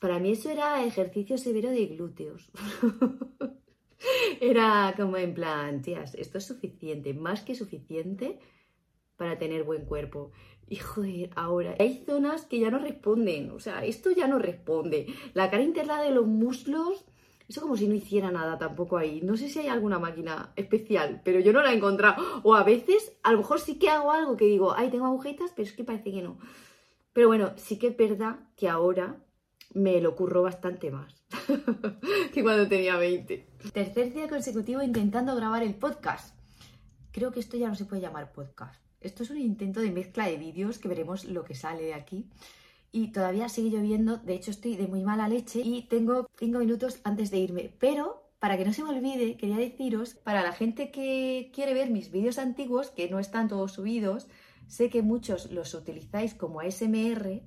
para 0.00 0.18
mí 0.18 0.32
eso 0.32 0.50
era 0.50 0.84
ejercicio 0.84 1.38
severo 1.38 1.70
de 1.70 1.86
glúteos. 1.86 2.50
era 4.40 4.92
como 4.96 5.16
en 5.16 5.34
plan, 5.34 5.82
tías, 5.82 6.14
esto 6.14 6.38
es 6.38 6.46
suficiente, 6.46 7.14
más 7.14 7.42
que 7.42 7.54
suficiente 7.54 8.38
para 9.16 9.38
tener 9.38 9.64
buen 9.64 9.84
cuerpo. 9.84 10.32
Y 10.74 10.78
joder, 10.78 11.30
ahora 11.36 11.76
hay 11.78 12.02
zonas 12.04 12.46
que 12.46 12.58
ya 12.58 12.68
no 12.68 12.80
responden, 12.80 13.52
o 13.52 13.60
sea, 13.60 13.84
esto 13.84 14.10
ya 14.10 14.26
no 14.26 14.40
responde. 14.40 15.06
La 15.32 15.48
cara 15.48 15.62
interna 15.62 16.02
de 16.02 16.10
los 16.10 16.26
muslos, 16.26 17.04
eso 17.48 17.60
como 17.60 17.76
si 17.76 17.86
no 17.86 17.94
hiciera 17.94 18.32
nada 18.32 18.58
tampoco 18.58 18.96
ahí. 18.96 19.20
No 19.22 19.36
sé 19.36 19.48
si 19.48 19.60
hay 19.60 19.68
alguna 19.68 20.00
máquina 20.00 20.52
especial, 20.56 21.22
pero 21.24 21.38
yo 21.38 21.52
no 21.52 21.62
la 21.62 21.72
he 21.72 21.76
encontrado. 21.76 22.40
O 22.42 22.56
a 22.56 22.64
veces, 22.64 23.12
a 23.22 23.30
lo 23.30 23.38
mejor 23.38 23.60
sí 23.60 23.78
que 23.78 23.88
hago 23.88 24.10
algo 24.10 24.36
que 24.36 24.46
digo, 24.46 24.74
ay, 24.76 24.90
tengo 24.90 25.06
agujetas, 25.06 25.52
pero 25.54 25.68
es 25.68 25.74
que 25.74 25.84
parece 25.84 26.10
que 26.10 26.22
no. 26.22 26.40
Pero 27.12 27.28
bueno, 27.28 27.52
sí 27.54 27.78
que 27.78 27.86
es 27.86 27.96
verdad 27.96 28.40
que 28.56 28.68
ahora 28.68 29.24
me 29.74 30.00
lo 30.00 30.16
curro 30.16 30.42
bastante 30.42 30.90
más 30.90 31.24
que 32.32 32.42
cuando 32.42 32.66
tenía 32.66 32.96
20. 32.96 33.46
Tercer 33.72 34.12
día 34.12 34.28
consecutivo 34.28 34.82
intentando 34.82 35.36
grabar 35.36 35.62
el 35.62 35.76
podcast. 35.76 36.36
Creo 37.12 37.30
que 37.30 37.38
esto 37.38 37.56
ya 37.56 37.68
no 37.68 37.76
se 37.76 37.84
puede 37.84 38.02
llamar 38.02 38.32
podcast 38.32 38.83
esto 39.04 39.22
es 39.22 39.30
un 39.30 39.38
intento 39.38 39.80
de 39.80 39.90
mezcla 39.90 40.26
de 40.26 40.36
vídeos 40.36 40.78
que 40.78 40.88
veremos 40.88 41.24
lo 41.24 41.44
que 41.44 41.54
sale 41.54 41.82
de 41.82 41.94
aquí. 41.94 42.26
Y 42.90 43.12
todavía 43.12 43.48
sigue 43.48 43.76
lloviendo, 43.76 44.18
de 44.18 44.34
hecho 44.34 44.50
estoy 44.50 44.76
de 44.76 44.86
muy 44.86 45.02
mala 45.02 45.28
leche 45.28 45.60
y 45.64 45.82
tengo 45.82 46.28
cinco 46.38 46.60
minutos 46.60 47.00
antes 47.04 47.30
de 47.30 47.38
irme. 47.38 47.72
Pero 47.78 48.24
para 48.38 48.58
que 48.58 48.64
no 48.64 48.72
se 48.72 48.82
me 48.82 48.90
olvide, 48.90 49.36
quería 49.36 49.56
deciros, 49.56 50.14
para 50.14 50.42
la 50.42 50.52
gente 50.52 50.90
que 50.90 51.50
quiere 51.54 51.74
ver 51.74 51.90
mis 51.90 52.10
vídeos 52.10 52.38
antiguos, 52.38 52.90
que 52.90 53.08
no 53.08 53.18
están 53.18 53.48
todos 53.48 53.72
subidos, 53.72 54.28
sé 54.66 54.90
que 54.90 55.00
muchos 55.00 55.50
los 55.50 55.72
utilizáis 55.72 56.34
como 56.34 56.60
ASMR, 56.60 57.42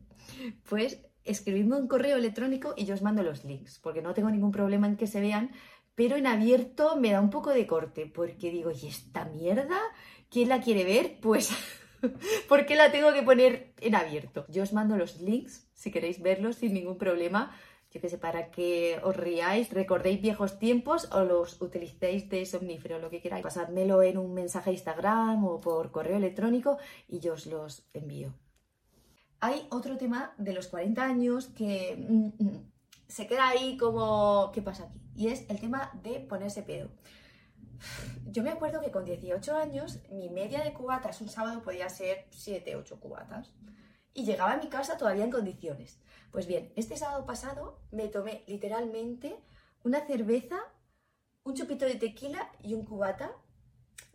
pues 0.68 1.00
escribidme 1.24 1.76
un 1.76 1.88
correo 1.88 2.18
electrónico 2.18 2.74
y 2.76 2.86
yo 2.86 2.96
os 2.96 3.02
mando 3.02 3.22
los 3.22 3.46
links, 3.46 3.80
porque 3.80 4.02
no 4.02 4.14
tengo 4.14 4.32
ningún 4.32 4.52
problema 4.52 4.88
en 4.88 4.98
que 4.98 5.08
se 5.08 5.22
vean, 5.22 5.52
pero 5.98 6.16
en 6.16 6.28
abierto 6.28 6.96
me 6.96 7.12
da 7.12 7.20
un 7.20 7.32
poco 7.32 7.50
de 7.50 7.66
corte, 7.66 8.06
porque 8.06 8.52
digo, 8.52 8.70
¿y 8.70 8.86
esta 8.86 9.26
mierda? 9.26 9.80
¿Quién 10.30 10.48
la 10.48 10.62
quiere 10.62 10.84
ver? 10.84 11.18
Pues, 11.22 11.50
¿por 12.48 12.68
qué 12.68 12.76
la 12.76 12.92
tengo 12.92 13.12
que 13.12 13.24
poner 13.24 13.74
en 13.82 13.96
abierto? 13.96 14.46
Yo 14.48 14.62
os 14.62 14.74
mando 14.74 14.96
los 14.96 15.20
links 15.20 15.68
si 15.74 15.90
queréis 15.90 16.22
verlos 16.22 16.58
sin 16.58 16.76
ningún 16.76 17.00
problema. 17.00 17.52
Yo 17.92 18.00
que 18.00 18.10
sé, 18.10 18.20
para 18.20 18.52
que 18.52 19.00
os 19.02 19.18
riáis, 19.18 19.74
recordéis 19.74 20.22
viejos 20.22 20.60
tiempos 20.60 21.10
o 21.12 21.24
los 21.24 21.60
utilicéis 21.64 22.30
de 22.30 22.46
somnífero, 22.46 23.00
lo 23.00 23.10
que 23.10 23.20
queráis. 23.20 23.42
Pasádmelo 23.42 24.04
en 24.04 24.20
un 24.20 24.36
mensaje 24.36 24.70
de 24.70 24.76
Instagram 24.76 25.44
o 25.46 25.60
por 25.60 25.90
correo 25.92 26.18
electrónico 26.18 26.78
y 27.08 27.22
yo 27.22 27.34
os 27.34 27.48
los 27.48 27.88
envío. 27.96 28.36
Hay 29.40 29.66
otro 29.72 29.98
tema 29.98 30.36
de 30.38 30.54
los 30.54 30.68
40 30.68 31.04
años 31.04 31.48
que 31.48 31.96
mm, 31.98 32.44
mm, 32.44 32.77
se 33.08 33.28
queda 33.28 33.50
ahí 33.50 33.78
como, 33.78 34.52
¿qué 34.54 34.62
pasa 34.62 34.86
aquí? 34.86 35.02
Y 35.16 35.28
es 35.30 35.50
el 35.50 35.60
tema 35.60 35.92
de 36.04 36.20
ponerse 36.20 36.64
pedo. 36.64 36.90
Yo 38.32 38.44
me 38.44 38.50
acuerdo 38.50 38.82
que 38.82 38.92
con 38.92 39.06
18 39.06 39.56
años 39.56 40.00
mi 40.12 40.30
media 40.30 40.64
de 40.64 40.74
cubatas 40.74 41.22
un 41.22 41.30
sábado 41.30 41.62
podía 41.62 41.90
ser 41.90 42.28
7, 42.32 42.76
8 42.76 43.00
cubatas. 43.00 43.54
Y 44.14 44.26
llegaba 44.26 44.54
a 44.54 44.58
mi 44.58 44.68
casa 44.68 44.98
todavía 44.98 45.24
en 45.24 45.32
condiciones. 45.32 46.00
Pues 46.32 46.48
bien, 46.48 46.74
este 46.76 46.98
sábado 46.98 47.26
pasado 47.26 47.80
me 47.92 48.08
tomé 48.08 48.44
literalmente 48.48 49.38
una 49.84 50.06
cerveza, 50.06 50.58
un 51.44 51.54
chupito 51.54 51.86
de 51.86 51.96
tequila 51.96 52.52
y 52.62 52.74
un 52.74 52.84
cubata 52.84 53.32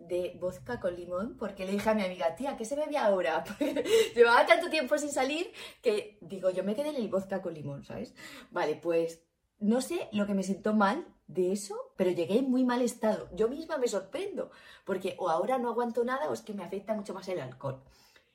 de 0.08 0.36
vodka 0.40 0.80
con 0.80 0.94
limón 0.94 1.36
porque 1.38 1.64
le 1.64 1.72
dije 1.72 1.90
a 1.90 1.94
mi 1.94 2.04
amiga, 2.04 2.34
tía, 2.34 2.56
¿qué 2.56 2.64
se 2.64 2.76
bebe 2.76 2.96
ahora? 2.96 3.44
llevaba 4.14 4.46
tanto 4.46 4.70
tiempo 4.70 4.98
sin 4.98 5.10
salir 5.10 5.52
que 5.82 6.18
digo, 6.20 6.50
yo 6.50 6.64
me 6.64 6.74
quedé 6.74 6.90
en 6.90 6.96
el 6.96 7.08
vodka 7.08 7.42
con 7.42 7.54
limón, 7.54 7.84
¿sabes? 7.84 8.14
Vale, 8.50 8.76
pues 8.76 9.22
no 9.58 9.80
sé 9.80 10.08
lo 10.12 10.26
que 10.26 10.34
me 10.34 10.42
sentó 10.42 10.74
mal 10.74 11.06
de 11.28 11.52
eso, 11.52 11.92
pero 11.96 12.10
llegué 12.10 12.38
en 12.38 12.50
muy 12.50 12.64
mal 12.64 12.82
estado. 12.82 13.28
Yo 13.34 13.48
misma 13.48 13.78
me 13.78 13.88
sorprendo, 13.88 14.50
porque 14.84 15.14
o 15.18 15.30
ahora 15.30 15.58
no 15.58 15.68
aguanto 15.68 16.04
nada 16.04 16.28
o 16.28 16.32
es 16.32 16.42
que 16.42 16.52
me 16.52 16.64
afecta 16.64 16.94
mucho 16.94 17.14
más 17.14 17.28
el 17.28 17.40
alcohol. 17.40 17.82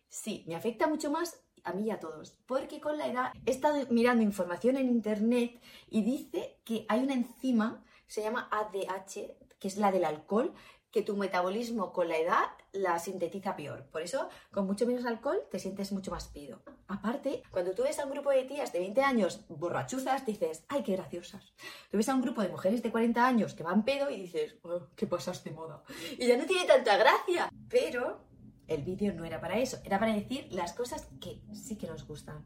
Sí, 0.10 0.46
me 0.48 0.56
afecta 0.56 0.88
mucho 0.88 1.12
más 1.12 1.42
a 1.64 1.74
mí 1.74 1.84
y 1.88 1.92
a 1.92 2.00
todos, 2.00 2.38
porque 2.46 2.80
con 2.80 2.98
la 2.98 3.08
edad 3.08 3.34
he 3.46 3.52
estado 3.52 3.86
mirando 3.90 4.24
información 4.24 4.78
en 4.78 4.88
internet 4.88 5.60
y 5.90 6.02
dice 6.02 6.62
que 6.64 6.86
hay 6.88 7.04
una 7.04 7.14
enzima, 7.14 7.84
se 8.08 8.22
llama 8.22 8.48
ADH, 8.50 9.36
que 9.60 9.68
es 9.68 9.76
la 9.78 9.92
del 9.92 10.06
alcohol, 10.06 10.54
tu 11.02 11.16
metabolismo 11.18 11.94
con 11.94 12.08
la 12.08 12.18
edad 12.18 12.46
la 12.72 13.00
sintetiza 13.00 13.56
peor. 13.56 13.86
Por 13.92 14.02
eso, 14.02 14.30
con 14.52 14.66
mucho 14.66 14.86
menos 14.86 15.06
alcohol, 15.06 15.42
te 15.50 15.60
sientes 15.60 15.92
mucho 15.92 16.12
más 16.12 16.28
pido. 16.28 16.62
Aparte, 16.88 17.44
cuando 17.52 17.74
tú 17.74 17.84
ves 17.84 18.00
a 18.00 18.06
un 18.06 18.12
grupo 18.12 18.30
de 18.30 18.44
tías 18.44 18.72
de 18.72 18.80
20 18.80 19.02
años 19.02 19.42
borrachuzas, 19.50 20.26
dices, 20.26 20.64
¡ay, 20.68 20.84
qué 20.84 20.94
graciosas! 20.94 21.54
Tú 21.90 21.98
ves 21.98 22.10
a 22.10 22.16
un 22.16 22.22
grupo 22.22 22.42
de 22.42 22.50
mujeres 22.50 22.84
de 22.84 22.92
40 22.92 23.26
años 23.26 23.54
que 23.54 23.64
van 23.64 23.84
pedo 23.84 24.10
y 24.10 24.22
dices, 24.22 24.56
oh, 24.64 24.88
¿qué 24.96 25.08
pasaste 25.08 25.52
moda? 25.52 25.84
Y 26.18 26.28
ya 26.28 26.38
no 26.38 26.46
tiene 26.46 26.66
tanta 26.66 26.98
gracia. 26.98 27.50
Pero 27.70 28.22
el 28.68 28.84
vídeo 28.84 29.14
no 29.14 29.26
era 29.26 29.40
para 29.40 29.58
eso, 29.60 29.80
era 29.84 30.00
para 30.00 30.14
decir 30.14 30.48
las 30.52 30.74
cosas 30.74 31.08
que 31.22 31.42
sí 31.54 31.78
que 31.78 31.88
nos 31.88 32.06
gustan. 32.06 32.46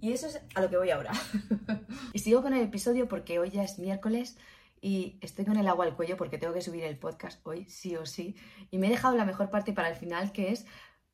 Y 0.00 0.12
eso 0.12 0.26
es 0.26 0.40
a 0.54 0.60
lo 0.60 0.68
que 0.68 0.76
voy 0.76 0.90
ahora. 0.90 1.12
y 2.12 2.18
sigo 2.18 2.42
con 2.42 2.52
el 2.54 2.62
episodio 2.62 3.08
porque 3.08 3.38
hoy 3.38 3.50
ya 3.50 3.62
es 3.62 3.78
miércoles 3.78 4.36
y 4.80 5.18
estoy 5.20 5.44
con 5.44 5.56
el 5.56 5.68
agua 5.68 5.84
al 5.84 5.96
cuello 5.96 6.16
porque 6.16 6.38
tengo 6.38 6.54
que 6.54 6.60
subir 6.60 6.84
el 6.84 6.98
podcast 6.98 7.44
hoy, 7.46 7.64
sí 7.68 7.96
o 7.96 8.06
sí. 8.06 8.36
Y 8.70 8.78
me 8.78 8.86
he 8.86 8.90
dejado 8.90 9.16
la 9.16 9.24
mejor 9.24 9.50
parte 9.50 9.72
para 9.72 9.88
el 9.88 9.96
final, 9.96 10.32
que 10.32 10.52
es 10.52 10.66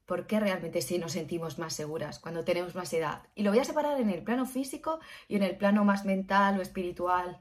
por 0.07 0.27
qué 0.27 0.41
realmente 0.41 0.83
sí 0.83 0.99
nos 0.99 1.13
sentimos 1.13 1.59
más 1.59 1.75
seguras 1.75 2.19
cuando 2.19 2.45
tenemos 2.45 2.75
más 2.75 2.93
edad. 2.93 3.23
Y 3.35 3.43
lo 3.43 3.51
voy 3.51 3.61
a 3.61 3.65
separar 3.65 4.01
en 4.01 4.11
el 4.11 4.23
plano 4.23 4.47
físico 4.47 5.01
y 5.29 5.37
en 5.37 5.43
el 5.43 5.57
plano 5.57 5.85
más 5.85 6.05
mental 6.05 6.59
o 6.59 6.63
espiritual, 6.63 7.39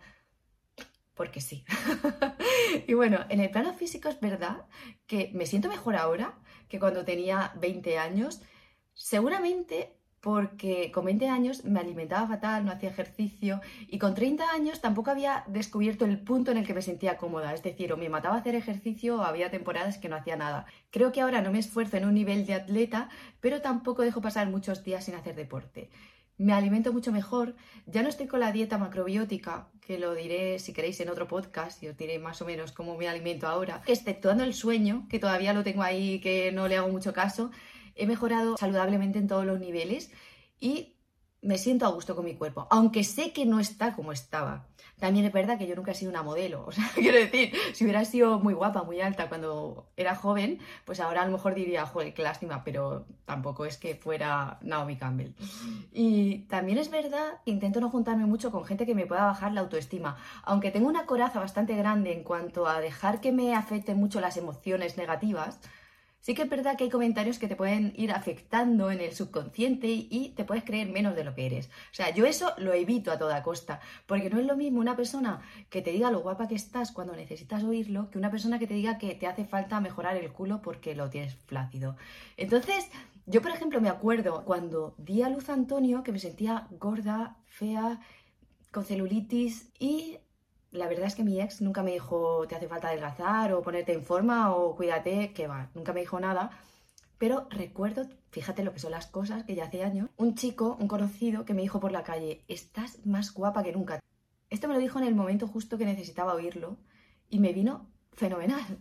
porque 1.15 1.41
sí. 1.41 1.65
y 2.87 2.93
bueno, 2.93 3.25
en 3.29 3.41
el 3.41 3.49
plano 3.49 3.73
físico 3.73 4.09
es 4.09 4.19
verdad 4.19 4.65
que 5.07 5.31
me 5.33 5.45
siento 5.45 5.69
mejor 5.69 5.95
ahora 5.95 6.39
que 6.67 6.79
cuando 6.79 7.03
tenía 7.03 7.53
20 7.59 7.97
años. 7.97 8.41
Seguramente 8.93 10.00
porque 10.21 10.91
con 10.91 11.05
20 11.05 11.27
años 11.27 11.65
me 11.65 11.79
alimentaba 11.79 12.27
fatal, 12.27 12.63
no 12.63 12.71
hacía 12.71 12.89
ejercicio 12.89 13.59
y 13.87 13.97
con 13.97 14.13
30 14.13 14.51
años 14.51 14.79
tampoco 14.79 15.09
había 15.09 15.43
descubierto 15.47 16.05
el 16.05 16.19
punto 16.19 16.51
en 16.51 16.57
el 16.57 16.65
que 16.65 16.75
me 16.75 16.83
sentía 16.83 17.17
cómoda, 17.17 17.53
es 17.53 17.63
decir, 17.63 17.91
o 17.91 17.97
me 17.97 18.07
mataba 18.07 18.37
hacer 18.37 18.53
ejercicio 18.53 19.17
o 19.17 19.21
había 19.23 19.49
temporadas 19.49 19.97
que 19.97 20.09
no 20.09 20.15
hacía 20.15 20.35
nada. 20.35 20.67
Creo 20.91 21.11
que 21.11 21.21
ahora 21.21 21.41
no 21.41 21.51
me 21.51 21.59
esfuerzo 21.59 21.97
en 21.97 22.05
un 22.05 22.13
nivel 22.13 22.45
de 22.45 22.53
atleta, 22.53 23.09
pero 23.39 23.61
tampoco 23.61 24.03
dejo 24.03 24.21
pasar 24.21 24.47
muchos 24.47 24.83
días 24.83 25.05
sin 25.05 25.15
hacer 25.15 25.35
deporte. 25.35 25.89
Me 26.37 26.53
alimento 26.53 26.93
mucho 26.93 27.11
mejor, 27.11 27.55
ya 27.85 28.01
no 28.03 28.09
estoy 28.09 28.27
con 28.27 28.39
la 28.39 28.51
dieta 28.51 28.77
macrobiótica, 28.77 29.67
que 29.79 29.99
lo 29.99 30.15
diré 30.15 30.59
si 30.59 30.73
queréis 30.73 30.99
en 30.99 31.09
otro 31.09 31.27
podcast 31.27 31.81
y 31.83 31.87
os 31.87 31.97
diré 31.97 32.17
más 32.19 32.41
o 32.41 32.45
menos 32.45 32.71
cómo 32.71 32.97
me 32.97 33.07
alimento 33.07 33.47
ahora, 33.47 33.81
exceptuando 33.85 34.43
el 34.43 34.53
sueño, 34.53 35.07
que 35.09 35.19
todavía 35.19 35.53
lo 35.53 35.63
tengo 35.63 35.83
ahí, 35.83 36.19
que 36.19 36.51
no 36.51 36.67
le 36.67 36.77
hago 36.77 36.89
mucho 36.89 37.13
caso, 37.13 37.51
he 37.95 38.07
mejorado 38.07 38.57
saludablemente 38.57 39.19
en 39.19 39.27
todos 39.27 39.45
los 39.45 39.60
niveles 39.60 40.12
y 40.60 40.95
me 41.41 41.57
siento 41.57 41.88
a 41.88 41.89
gusto 41.89 42.15
con 42.15 42.25
mi 42.25 42.36
cuerpo, 42.36 42.67
aunque 42.69 43.03
sé 43.03 43.33
que 43.33 43.45
no 43.45 43.60
está 43.60 43.95
como 43.95 44.12
estaba. 44.12 44.67
También 45.00 45.25
es 45.25 45.33
verdad 45.33 45.57
que 45.57 45.65
yo 45.65 45.75
nunca 45.75 45.91
he 45.91 45.95
sido 45.95 46.12
una 46.12 46.21
modelo, 46.21 46.65
o 46.67 46.71
sea, 46.71 46.88
quiero 46.93 47.17
decir, 47.17 47.51
si 47.74 47.83
hubiera 47.83 48.05
sido 48.05 48.39
muy 48.39 48.53
guapa, 48.53 48.83
muy 48.83 49.01
alta 49.01 49.27
cuando 49.27 49.89
era 49.98 50.15
joven, 50.15 50.60
pues 50.86 51.00
ahora 51.00 51.24
a 51.24 51.25
lo 51.25 51.31
mejor 51.31 51.55
diría, 51.55 51.86
joder, 51.88 52.13
qué 52.13 52.21
lástima, 52.21 52.63
pero 52.63 53.07
tampoco 53.25 53.65
es 53.65 53.77
que 53.77 53.95
fuera 53.95 54.60
Naomi 54.62 54.98
Campbell. 54.98 55.33
Y 55.91 56.45
también 56.45 56.77
es 56.77 56.91
verdad 56.91 57.41
que 57.43 57.51
intento 57.51 57.81
no 57.81 57.89
juntarme 57.89 58.27
mucho 58.27 58.51
con 58.51 58.63
gente 58.63 58.86
que 58.86 58.93
me 58.93 59.07
pueda 59.07 59.25
bajar 59.25 59.53
la 59.53 59.62
autoestima, 59.62 60.17
aunque 60.43 60.69
tengo 60.69 60.88
una 60.88 61.07
coraza 61.07 61.39
bastante 61.39 61.75
grande 61.75 62.13
en 62.13 62.24
cuanto 62.24 62.67
a 62.67 62.79
dejar 62.79 63.19
que 63.19 63.31
me 63.31 63.55
afecten 63.55 63.98
mucho 63.98 64.21
las 64.21 64.38
emociones 64.38 64.98
negativas, 64.98 65.60
Sí 66.21 66.35
que 66.35 66.43
es 66.43 66.49
verdad 66.49 66.77
que 66.77 66.83
hay 66.83 66.89
comentarios 66.91 67.39
que 67.39 67.47
te 67.47 67.55
pueden 67.55 67.93
ir 67.95 68.11
afectando 68.11 68.91
en 68.91 69.01
el 69.01 69.11
subconsciente 69.13 69.87
y 69.87 70.33
te 70.35 70.45
puedes 70.45 70.63
creer 70.63 70.89
menos 70.89 71.15
de 71.15 71.23
lo 71.23 71.33
que 71.33 71.47
eres. 71.47 71.65
O 71.65 71.93
sea, 71.93 72.13
yo 72.13 72.27
eso 72.27 72.53
lo 72.57 72.73
evito 72.73 73.11
a 73.11 73.17
toda 73.17 73.41
costa, 73.41 73.79
porque 74.05 74.29
no 74.29 74.39
es 74.39 74.45
lo 74.45 74.55
mismo 74.55 74.79
una 74.79 74.95
persona 74.95 75.41
que 75.71 75.81
te 75.81 75.91
diga 75.91 76.11
lo 76.11 76.19
guapa 76.19 76.47
que 76.47 76.53
estás 76.53 76.91
cuando 76.91 77.15
necesitas 77.15 77.63
oírlo 77.63 78.11
que 78.11 78.19
una 78.19 78.29
persona 78.29 78.59
que 78.59 78.67
te 78.67 78.75
diga 78.75 78.99
que 78.99 79.15
te 79.15 79.25
hace 79.25 79.45
falta 79.45 79.81
mejorar 79.81 80.15
el 80.15 80.31
culo 80.31 80.61
porque 80.61 80.93
lo 80.93 81.09
tienes 81.09 81.33
flácido. 81.47 81.95
Entonces, 82.37 82.87
yo 83.25 83.41
por 83.41 83.49
ejemplo 83.49 83.81
me 83.81 83.89
acuerdo 83.89 84.45
cuando 84.45 84.93
di 84.99 85.23
a 85.23 85.29
luz 85.29 85.49
a 85.49 85.53
Antonio 85.53 86.03
que 86.03 86.11
me 86.11 86.19
sentía 86.19 86.67
gorda, 86.69 87.37
fea, 87.47 87.99
con 88.71 88.85
celulitis 88.85 89.71
y 89.79 90.19
la 90.71 90.87
verdad 90.87 91.07
es 91.07 91.15
que 91.15 91.23
mi 91.23 91.39
ex 91.41 91.61
nunca 91.61 91.83
me 91.83 91.91
dijo 91.91 92.45
te 92.47 92.55
hace 92.55 92.67
falta 92.67 92.87
adelgazar 92.87 93.53
o 93.53 93.61
ponerte 93.61 93.93
en 93.93 94.03
forma 94.03 94.55
o 94.55 94.75
cuídate, 94.75 95.33
que 95.33 95.47
va, 95.47 95.69
nunca 95.75 95.93
me 95.93 96.01
dijo 96.01 96.19
nada. 96.19 96.51
Pero 97.17 97.47
recuerdo, 97.49 98.07
fíjate 98.31 98.63
lo 98.63 98.73
que 98.73 98.79
son 98.79 98.91
las 98.91 99.07
cosas, 99.07 99.43
que 99.43 99.53
ya 99.53 99.65
hace 99.65 99.83
años, 99.83 100.09
un 100.17 100.35
chico, 100.35 100.77
un 100.79 100.87
conocido, 100.87 101.45
que 101.45 101.53
me 101.53 101.61
dijo 101.61 101.79
por 101.79 101.91
la 101.91 102.03
calle, 102.03 102.43
estás 102.47 103.05
más 103.05 103.33
guapa 103.33 103.63
que 103.63 103.73
nunca. 103.73 103.99
Esto 104.49 104.67
me 104.67 104.73
lo 104.73 104.79
dijo 104.79 104.97
en 104.99 105.05
el 105.05 105.15
momento 105.15 105.47
justo 105.47 105.77
que 105.77 105.85
necesitaba 105.85 106.33
oírlo 106.33 106.77
y 107.29 107.39
me 107.39 107.53
vino 107.53 107.87
fenomenal. 108.13 108.79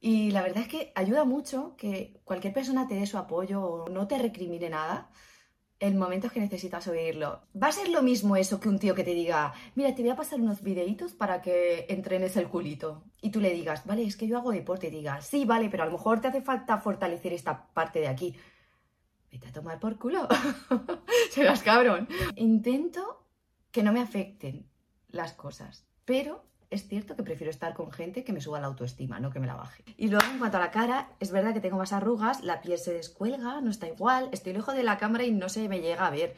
Y 0.00 0.30
la 0.30 0.42
verdad 0.42 0.62
es 0.62 0.68
que 0.68 0.92
ayuda 0.94 1.24
mucho 1.24 1.74
que 1.76 2.20
cualquier 2.24 2.52
persona 2.52 2.86
te 2.86 2.94
dé 2.94 3.06
su 3.06 3.18
apoyo 3.18 3.62
o 3.62 3.88
no 3.88 4.06
te 4.06 4.18
recrimine 4.18 4.70
nada 4.70 5.10
en 5.80 5.96
momentos 5.96 6.32
que 6.32 6.40
necesitas 6.40 6.88
oírlo. 6.88 7.42
Va 7.60 7.68
a 7.68 7.72
ser 7.72 7.88
lo 7.88 8.02
mismo 8.02 8.36
eso 8.36 8.58
que 8.58 8.68
un 8.68 8.78
tío 8.78 8.94
que 8.94 9.04
te 9.04 9.14
diga, 9.14 9.54
mira, 9.74 9.94
te 9.94 10.02
voy 10.02 10.10
a 10.10 10.16
pasar 10.16 10.40
unos 10.40 10.62
videitos 10.62 11.12
para 11.12 11.40
que 11.40 11.86
entrenes 11.88 12.36
el 12.36 12.48
culito. 12.48 13.04
Y 13.20 13.30
tú 13.30 13.40
le 13.40 13.54
digas, 13.54 13.86
vale, 13.86 14.04
es 14.04 14.16
que 14.16 14.26
yo 14.26 14.38
hago 14.38 14.50
deporte. 14.50 14.88
Y 14.88 14.90
digas, 14.90 15.26
sí, 15.26 15.44
vale, 15.44 15.68
pero 15.70 15.84
a 15.84 15.86
lo 15.86 15.92
mejor 15.92 16.20
te 16.20 16.28
hace 16.28 16.42
falta 16.42 16.78
fortalecer 16.78 17.32
esta 17.32 17.68
parte 17.68 18.00
de 18.00 18.08
aquí. 18.08 18.34
Vete 19.30 19.48
a 19.48 19.52
tomar 19.52 19.78
por 19.78 19.98
culo. 19.98 20.26
Serás 21.30 21.62
cabrón. 21.62 22.08
Intento 22.34 23.24
que 23.70 23.82
no 23.82 23.92
me 23.92 24.00
afecten 24.00 24.68
las 25.08 25.32
cosas, 25.34 25.86
pero 26.04 26.44
es 26.70 26.86
cierto 26.86 27.16
que 27.16 27.22
prefiero 27.22 27.50
estar 27.50 27.74
con 27.74 27.90
gente 27.90 28.24
que 28.24 28.32
me 28.32 28.40
suba 28.40 28.60
la 28.60 28.66
autoestima, 28.66 29.20
no 29.20 29.30
que 29.30 29.40
me 29.40 29.46
la 29.46 29.54
baje. 29.54 29.84
Y 29.96 30.08
luego, 30.08 30.26
en 30.30 30.38
cuanto 30.38 30.58
a 30.58 30.60
la 30.60 30.70
cara, 30.70 31.08
es 31.20 31.30
verdad 31.30 31.54
que 31.54 31.60
tengo 31.60 31.78
más 31.78 31.92
arrugas, 31.92 32.42
la 32.42 32.60
piel 32.60 32.78
se 32.78 32.92
descuelga, 32.92 33.60
no 33.60 33.70
está 33.70 33.88
igual, 33.88 34.28
estoy 34.32 34.52
lejos 34.52 34.74
de 34.74 34.82
la 34.82 34.98
cámara 34.98 35.24
y 35.24 35.30
no 35.30 35.48
se 35.48 35.68
me 35.68 35.80
llega 35.80 36.06
a 36.06 36.10
ver, 36.10 36.34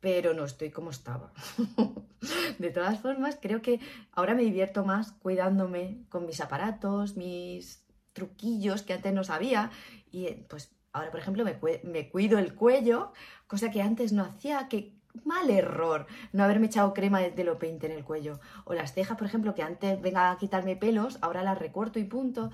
pero 0.00 0.34
no 0.34 0.44
estoy 0.44 0.70
como 0.70 0.90
estaba. 0.90 1.32
de 2.58 2.70
todas 2.70 3.00
formas, 3.00 3.38
creo 3.40 3.62
que 3.62 3.80
ahora 4.12 4.34
me 4.34 4.42
divierto 4.42 4.84
más 4.84 5.12
cuidándome 5.12 6.04
con 6.08 6.26
mis 6.26 6.40
aparatos, 6.40 7.16
mis 7.16 7.84
truquillos 8.12 8.82
que 8.82 8.92
antes 8.92 9.12
no 9.12 9.24
sabía 9.24 9.70
y 10.10 10.28
pues 10.48 10.74
ahora, 10.94 11.10
por 11.10 11.20
ejemplo, 11.20 11.44
me, 11.44 12.08
cuido 12.08 12.38
el 12.38 12.54
cuello, 12.54 13.12
cosa 13.48 13.70
que 13.70 13.82
antes 13.82 14.12
no 14.12 14.22
hacía, 14.22 14.68
que 14.68 14.93
mal 15.22 15.48
error 15.50 16.06
no 16.32 16.44
haberme 16.44 16.66
echado 16.66 16.92
crema 16.92 17.20
de 17.20 17.44
lo 17.44 17.58
peinte 17.58 17.86
en 17.86 17.92
el 17.92 18.04
cuello. 18.04 18.40
O 18.64 18.74
las 18.74 18.92
cejas, 18.92 19.16
por 19.16 19.26
ejemplo, 19.26 19.54
que 19.54 19.62
antes 19.62 20.00
venga 20.00 20.30
a 20.30 20.38
quitarme 20.38 20.76
pelos, 20.76 21.18
ahora 21.20 21.42
las 21.42 21.58
recorto 21.58 21.98
y 21.98 22.04
punto. 22.04 22.50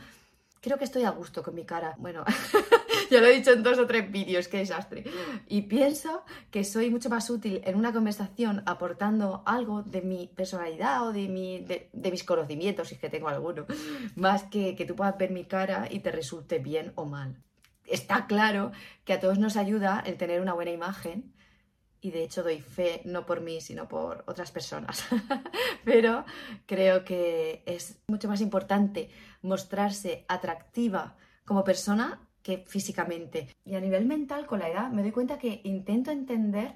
Creo 0.61 0.76
que 0.76 0.85
estoy 0.85 1.05
a 1.05 1.11
gusto 1.11 1.43
con 1.43 1.55
mi 1.55 1.64
cara. 1.64 1.95
Bueno, 1.99 2.23
ya 3.11 3.21
lo 3.21 3.29
he 3.29 3.35
dicho 3.35 3.52
en 3.52 3.62
dos 3.62 3.79
o 3.79 3.87
tres 3.87 4.12
vídeos, 4.12 4.47
qué 4.47 4.59
desastre. 4.59 5.05
Y 5.49 5.62
pienso 5.62 6.23
que 6.50 6.64
soy 6.64 6.90
mucho 6.90 7.09
más 7.09 7.31
útil 7.31 7.62
en 7.64 7.76
una 7.76 7.95
conversación 7.95 8.62
aportando 8.67 9.43
algo 9.47 9.83
de 9.83 10.02
mi 10.02 10.26
personalidad 10.26 11.09
o 11.09 11.12
de, 11.14 11.29
mi, 11.29 11.61
de, 11.61 12.11
mis 12.11 12.25
conocimientos, 12.25 12.88
si 12.88 12.97
es 12.97 13.00
que 13.00 13.09
tengo 13.09 13.29
alguno, 13.29 13.64
más 14.17 14.45
que 14.45 14.76
que 14.76 14.85
tú 14.85 14.95
puedas 14.95 15.17
ver 15.17 15.31
mi 15.31 15.45
cara 15.45 15.88
y 15.90 16.00
te 16.00 16.12
resulte 16.12 16.59
bien 16.59 16.93
o 16.95 17.07
mal. 17.07 17.43
Está 17.87 18.26
claro 18.26 18.71
que 19.05 19.14
a 19.14 19.21
todos 19.21 19.38
nos 19.38 19.57
ayuda 19.57 20.02
el 20.05 20.19
tener 20.19 20.43
una 20.43 20.52
buena 20.52 20.73
imagen 20.73 21.33
y 22.00 22.11
de 22.11 22.25
hecho 22.25 22.42
doy 22.42 22.61
fe 22.61 23.02
no 23.04 23.26
por 23.26 23.40
mí, 23.40 23.61
sino 23.61 23.88
por 23.88 24.25
otras 24.26 24.50
personas. 24.50 25.07
Pero 25.85 26.25
creo 26.66 27.04
que 27.04 27.62
es 27.66 28.00
mucho 28.07 28.28
más 28.28 28.40
importante 28.40 29.11
mostrarse 29.42 30.25
atractiva 30.28 31.16
como 31.45 31.64
persona 31.64 32.26
que 32.42 32.64
físicamente. 32.66 33.49
Y 33.64 33.75
a 33.75 33.80
nivel 33.80 34.07
mental, 34.07 34.47
con 34.47 34.61
la 34.61 34.69
edad, 34.69 34.90
me 34.90 35.02
doy 35.02 35.12
cuenta 35.12 35.38
que 35.38 35.61
intento 35.64 36.11
entender 36.11 36.75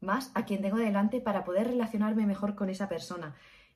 más 0.00 0.30
a 0.34 0.44
quien 0.44 0.62
tengo 0.62 0.78
delante 0.78 1.20
para 1.20 1.44
poder 1.44 1.68
relacionarme 1.68 2.26
mejor 2.26 2.54
con 2.54 2.70
esa 2.70 2.88
persona. 2.88 3.34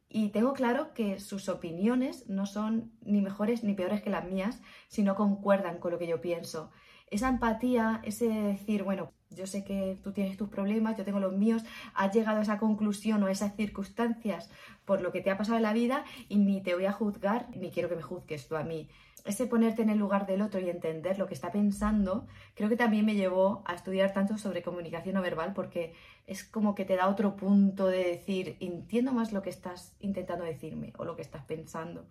Y 0.09 0.29
tengo 0.29 0.53
claro 0.53 0.95
que 0.95 1.19
sus 1.19 1.49
opiniones 1.49 2.29
no 2.29 2.47
son 2.47 2.93
ni 3.03 3.21
mejores 3.21 3.65
ni 3.65 3.75
peores 3.75 4.01
que 4.01 4.11
las 4.11 4.25
mías, 4.25 4.61
sino 4.89 5.17
concuerdan 5.17 5.79
con 5.79 5.91
lo 5.91 5.99
que 5.99 6.07
yo 6.07 6.21
pienso. 6.21 6.71
Esa 7.15 7.29
empatía, 7.29 8.01
ese 8.03 8.29
decir, 8.29 8.83
bueno, 8.83 9.13
yo 9.31 9.47
sé 9.47 9.63
que 9.63 9.97
tú 10.03 10.11
tienes 10.11 10.37
tus 10.37 10.49
problemas, 10.49 10.97
yo 10.97 11.05
tengo 11.05 11.21
los 11.21 11.33
míos, 11.33 11.63
has 11.95 12.13
llegado 12.13 12.41
a 12.41 12.43
esa 12.43 12.59
conclusión 12.59 13.23
o 13.23 13.27
a 13.27 13.31
esas 13.31 13.55
circunstancias 13.55 14.51
por 14.85 15.01
lo 15.01 15.13
que 15.13 15.21
te 15.21 15.31
ha 15.31 15.39
pasado 15.39 15.57
en 15.57 15.63
la 15.63 15.73
vida 15.73 16.05
y 16.29 16.39
ni 16.39 16.61
te 16.61 16.75
voy 16.75 16.87
a 16.87 16.93
juzgar, 16.93 17.47
ni 17.55 17.71
quiero 17.71 17.89
que 17.89 17.95
me 17.95 18.03
juzgues 18.03 18.49
tú 18.49 18.57
a 18.57 18.65
mí. 18.65 18.89
Ese 19.25 19.47
ponerte 19.47 19.83
en 19.83 19.91
el 19.91 19.99
lugar 19.99 20.27
del 20.27 20.43
otro 20.43 20.59
y 20.59 20.69
entender 20.69 21.17
lo 21.21 21.29
que 21.29 21.35
está 21.35 21.53
pensando, 21.53 22.27
creo 22.57 22.69
que 22.69 22.77
también 22.77 23.07
me 23.07 23.15
llevó 23.15 23.63
a 23.65 23.75
estudiar 23.75 24.13
tanto 24.13 24.37
sobre 24.37 24.65
comunicación 24.65 25.15
no 25.15 25.23
verbal 25.23 25.53
porque 25.55 25.95
es 26.27 26.43
como 26.43 26.75
que 26.75 26.85
te 26.85 26.97
da 26.97 27.09
otro 27.09 27.37
punto 27.37 27.87
de 27.87 28.03
decir, 28.03 28.57
entiendo 28.59 29.13
más 29.13 29.33
lo 29.33 29.41
que 29.41 29.51
estás 29.51 29.95
intentando 30.01 30.45
decirme 30.45 30.93
o 30.99 31.05
lo 31.05 31.15
que 31.15 31.23
estás 31.23 31.45
pensando. 31.45 32.09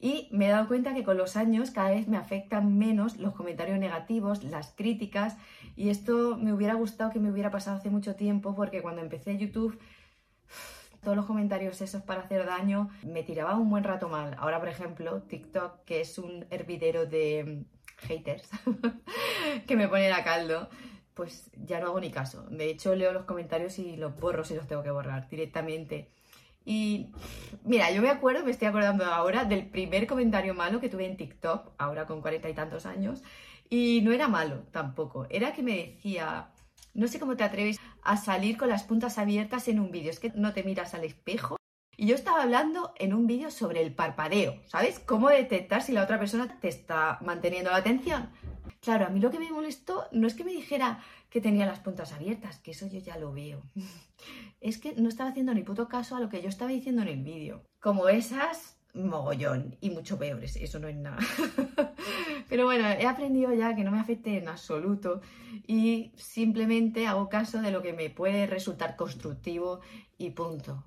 Y 0.00 0.28
me 0.32 0.46
he 0.46 0.50
dado 0.50 0.68
cuenta 0.68 0.94
que 0.94 1.04
con 1.04 1.16
los 1.16 1.36
años 1.36 1.70
cada 1.70 1.90
vez 1.90 2.08
me 2.08 2.16
afectan 2.16 2.76
menos 2.76 3.18
los 3.18 3.34
comentarios 3.34 3.78
negativos, 3.78 4.44
las 4.44 4.72
críticas, 4.72 5.36
y 5.76 5.88
esto 5.88 6.36
me 6.36 6.52
hubiera 6.52 6.74
gustado 6.74 7.10
que 7.10 7.20
me 7.20 7.30
hubiera 7.30 7.50
pasado 7.50 7.78
hace 7.78 7.90
mucho 7.90 8.14
tiempo, 8.14 8.54
porque 8.54 8.82
cuando 8.82 9.00
empecé 9.00 9.38
YouTube, 9.38 9.78
todos 11.02 11.16
los 11.16 11.26
comentarios 11.26 11.80
esos 11.80 12.02
para 12.02 12.22
hacer 12.22 12.46
daño 12.46 12.90
me 13.02 13.22
tiraba 13.22 13.56
un 13.56 13.70
buen 13.70 13.84
rato 13.84 14.08
mal. 14.08 14.34
Ahora, 14.38 14.58
por 14.58 14.68
ejemplo, 14.68 15.22
TikTok, 15.22 15.84
que 15.84 16.00
es 16.00 16.18
un 16.18 16.46
hervidero 16.50 17.06
de 17.06 17.64
haters 17.98 18.48
que 19.66 19.76
me 19.76 19.88
ponen 19.88 20.12
a 20.12 20.24
caldo, 20.24 20.68
pues 21.12 21.50
ya 21.56 21.78
no 21.78 21.86
hago 21.86 22.00
ni 22.00 22.10
caso. 22.10 22.46
De 22.50 22.68
hecho, 22.68 22.94
leo 22.94 23.12
los 23.12 23.24
comentarios 23.24 23.78
y 23.78 23.96
los 23.96 24.18
borro 24.18 24.44
si 24.44 24.54
los 24.54 24.66
tengo 24.66 24.82
que 24.82 24.90
borrar 24.90 25.28
directamente. 25.28 26.10
Y 26.64 27.10
mira, 27.62 27.90
yo 27.90 28.00
me 28.00 28.10
acuerdo, 28.10 28.44
me 28.44 28.50
estoy 28.50 28.68
acordando 28.68 29.04
ahora 29.04 29.44
del 29.44 29.66
primer 29.66 30.06
comentario 30.06 30.54
malo 30.54 30.80
que 30.80 30.88
tuve 30.88 31.06
en 31.06 31.16
TikTok, 31.16 31.72
ahora 31.78 32.06
con 32.06 32.22
cuarenta 32.22 32.48
y 32.48 32.54
tantos 32.54 32.86
años, 32.86 33.22
y 33.68 34.00
no 34.02 34.12
era 34.12 34.28
malo 34.28 34.62
tampoco, 34.70 35.26
era 35.28 35.52
que 35.52 35.62
me 35.62 35.76
decía, 35.76 36.52
no 36.94 37.06
sé 37.06 37.18
cómo 37.18 37.36
te 37.36 37.44
atreves 37.44 37.78
a 38.02 38.16
salir 38.16 38.56
con 38.56 38.68
las 38.68 38.84
puntas 38.84 39.18
abiertas 39.18 39.68
en 39.68 39.80
un 39.80 39.90
vídeo, 39.90 40.10
es 40.10 40.20
que 40.20 40.32
no 40.34 40.52
te 40.52 40.62
miras 40.62 40.94
al 40.94 41.04
espejo. 41.04 41.56
Y 41.96 42.06
yo 42.06 42.14
estaba 42.16 42.42
hablando 42.42 42.92
en 42.98 43.14
un 43.14 43.26
vídeo 43.26 43.50
sobre 43.50 43.80
el 43.80 43.94
parpadeo, 43.94 44.60
¿sabes? 44.66 44.98
Cómo 44.98 45.28
detectar 45.28 45.80
si 45.80 45.92
la 45.92 46.02
otra 46.02 46.18
persona 46.18 46.58
te 46.60 46.68
está 46.68 47.18
manteniendo 47.20 47.70
la 47.70 47.76
atención. 47.76 48.30
Claro, 48.80 49.06
a 49.06 49.10
mí 49.10 49.20
lo 49.20 49.30
que 49.30 49.38
me 49.38 49.50
molestó 49.50 50.08
no 50.10 50.26
es 50.26 50.34
que 50.34 50.44
me 50.44 50.52
dijera 50.52 51.00
que 51.30 51.40
tenía 51.40 51.66
las 51.66 51.78
puntas 51.78 52.12
abiertas, 52.12 52.58
que 52.58 52.72
eso 52.72 52.86
yo 52.88 52.98
ya 52.98 53.16
lo 53.16 53.32
veo. 53.32 53.62
Es 54.64 54.78
que 54.78 54.94
no 54.94 55.10
estaba 55.10 55.28
haciendo 55.28 55.52
ni 55.52 55.62
puto 55.62 55.88
caso 55.88 56.16
a 56.16 56.20
lo 56.20 56.30
que 56.30 56.40
yo 56.40 56.48
estaba 56.48 56.70
diciendo 56.70 57.02
en 57.02 57.08
el 57.08 57.22
vídeo. 57.22 57.66
Como 57.80 58.08
esas, 58.08 58.78
mogollón, 58.94 59.76
y 59.82 59.90
mucho 59.90 60.18
peores, 60.18 60.56
eso 60.56 60.78
no 60.78 60.88
es 60.88 60.96
nada. 60.96 61.18
Pero 62.48 62.64
bueno, 62.64 62.88
he 62.88 63.06
aprendido 63.06 63.52
ya 63.52 63.76
que 63.76 63.84
no 63.84 63.90
me 63.90 64.00
afecte 64.00 64.38
en 64.38 64.48
absoluto 64.48 65.20
y 65.66 66.12
simplemente 66.16 67.06
hago 67.06 67.28
caso 67.28 67.60
de 67.60 67.72
lo 67.72 67.82
que 67.82 67.92
me 67.92 68.08
puede 68.08 68.46
resultar 68.46 68.96
constructivo 68.96 69.80
y 70.16 70.30
punto. 70.30 70.82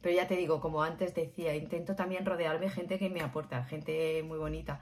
Pero 0.00 0.14
ya 0.14 0.28
te 0.28 0.36
digo, 0.36 0.60
como 0.60 0.84
antes 0.84 1.12
decía, 1.12 1.56
intento 1.56 1.96
también 1.96 2.24
rodearme 2.24 2.66
de 2.66 2.70
gente 2.70 3.00
que 3.00 3.10
me 3.10 3.20
aporta, 3.20 3.64
gente 3.64 4.22
muy 4.22 4.38
bonita. 4.38 4.80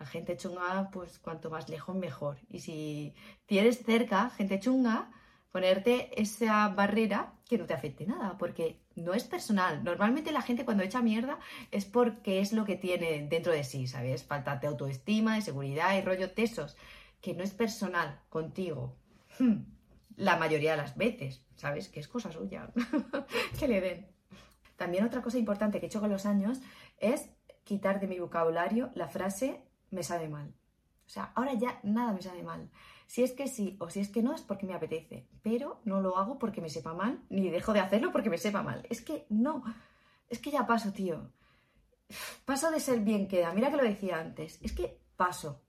La 0.00 0.06
gente 0.06 0.36
chunga, 0.36 0.90
pues 0.92 1.20
cuanto 1.20 1.50
más 1.50 1.68
lejos 1.68 1.94
mejor. 1.94 2.38
Y 2.48 2.58
si 2.58 3.14
tienes 3.46 3.78
cerca 3.78 4.30
gente 4.30 4.58
chunga, 4.58 5.12
ponerte 5.50 6.20
esa 6.20 6.68
barrera 6.68 7.34
que 7.48 7.58
no 7.58 7.66
te 7.66 7.74
afecte 7.74 8.06
nada, 8.06 8.36
porque 8.38 8.80
no 8.94 9.14
es 9.14 9.24
personal. 9.24 9.84
Normalmente 9.84 10.32
la 10.32 10.42
gente 10.42 10.64
cuando 10.64 10.82
echa 10.82 11.02
mierda 11.02 11.38
es 11.70 11.84
porque 11.84 12.40
es 12.40 12.52
lo 12.52 12.64
que 12.64 12.76
tiene 12.76 13.26
dentro 13.28 13.52
de 13.52 13.64
sí, 13.64 13.86
¿sabes? 13.86 14.24
Falta 14.24 14.56
de 14.56 14.66
autoestima, 14.66 15.36
de 15.36 15.42
seguridad 15.42 15.96
y 15.96 16.02
rollo 16.02 16.32
tesos, 16.32 16.76
que 17.20 17.34
no 17.34 17.44
es 17.44 17.52
personal 17.52 18.20
contigo. 18.28 18.96
Hmm. 19.38 19.64
La 20.16 20.36
mayoría 20.36 20.72
de 20.72 20.78
las 20.78 20.96
veces, 20.96 21.44
¿sabes? 21.56 21.88
Que 21.88 22.00
es 22.00 22.08
cosa 22.08 22.32
suya. 22.32 22.70
que 23.58 23.68
le 23.68 23.80
den. 23.80 24.06
También 24.76 25.04
otra 25.04 25.22
cosa 25.22 25.38
importante 25.38 25.78
que 25.78 25.86
he 25.86 25.88
hecho 25.88 26.00
con 26.00 26.10
los 26.10 26.26
años 26.26 26.60
es 26.98 27.30
quitar 27.64 28.00
de 28.00 28.06
mi 28.06 28.18
vocabulario 28.18 28.90
la 28.94 29.08
frase 29.08 29.62
me 29.90 30.02
sabe 30.02 30.28
mal. 30.28 30.54
O 31.06 31.08
sea, 31.08 31.32
ahora 31.34 31.54
ya 31.54 31.80
nada 31.82 32.12
me 32.12 32.22
sabe 32.22 32.42
mal. 32.42 32.70
Si 33.06 33.22
es 33.22 33.32
que 33.32 33.46
sí 33.46 33.76
o 33.80 33.88
si 33.88 34.00
es 34.00 34.08
que 34.08 34.22
no 34.22 34.34
es 34.34 34.42
porque 34.42 34.66
me 34.66 34.74
apetece, 34.74 35.28
pero 35.42 35.80
no 35.84 36.00
lo 36.00 36.18
hago 36.18 36.38
porque 36.38 36.60
me 36.60 36.68
sepa 36.68 36.92
mal, 36.92 37.22
ni 37.28 37.50
dejo 37.50 37.72
de 37.72 37.80
hacerlo 37.80 38.12
porque 38.12 38.30
me 38.30 38.38
sepa 38.38 38.62
mal. 38.62 38.86
Es 38.90 39.00
que 39.00 39.26
no, 39.28 39.62
es 40.28 40.38
que 40.38 40.50
ya 40.50 40.66
paso, 40.66 40.92
tío. 40.92 41.30
Paso 42.44 42.70
de 42.70 42.80
ser 42.80 43.00
bien 43.00 43.28
queda. 43.28 43.52
Mira 43.52 43.70
que 43.70 43.76
lo 43.76 43.82
decía 43.82 44.18
antes. 44.18 44.60
Es 44.62 44.72
que 44.72 45.00
paso 45.16 45.62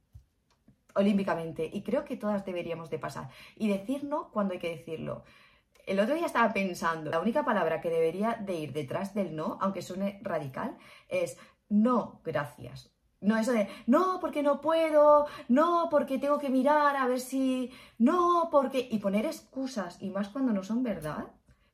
olímpicamente 0.98 1.70
y 1.72 1.84
creo 1.84 2.04
que 2.04 2.18
todas 2.18 2.44
deberíamos 2.46 2.90
de 2.90 3.00
pasar 3.00 3.30
y 3.56 3.68
decir 3.68 4.04
no 4.04 4.32
cuando 4.32 4.54
hay 4.54 4.60
que 4.60 4.76
decirlo. 4.76 5.24
El 5.86 6.00
otro 6.00 6.16
día 6.16 6.26
estaba 6.26 6.52
pensando, 6.52 7.10
la 7.10 7.22
única 7.22 7.46
palabra 7.46 7.80
que 7.80 7.90
debería 7.90 8.34
de 8.34 8.56
ir 8.56 8.74
detrás 8.74 9.14
del 9.14 9.36
no, 9.36 9.58
aunque 9.62 9.82
suene 9.82 10.20
radical, 10.22 10.78
es 11.08 11.38
no, 11.70 12.20
gracias. 12.26 12.92
No 13.20 13.38
eso 13.38 13.52
de, 13.52 13.68
no, 13.88 14.20
porque 14.20 14.44
no 14.44 14.62
puedo, 14.62 15.26
no, 15.48 15.88
porque 15.90 16.20
tengo 16.20 16.38
que 16.38 16.50
mirar 16.50 16.96
a 16.96 17.08
ver 17.08 17.20
si, 17.20 17.72
no, 17.98 18.50
porque... 18.52 18.88
Y 18.92 19.00
poner 19.00 19.26
excusas, 19.26 20.02
y 20.02 20.12
más 20.12 20.30
cuando 20.30 20.54
no 20.54 20.64
son 20.64 20.84
verdad. 20.84 21.32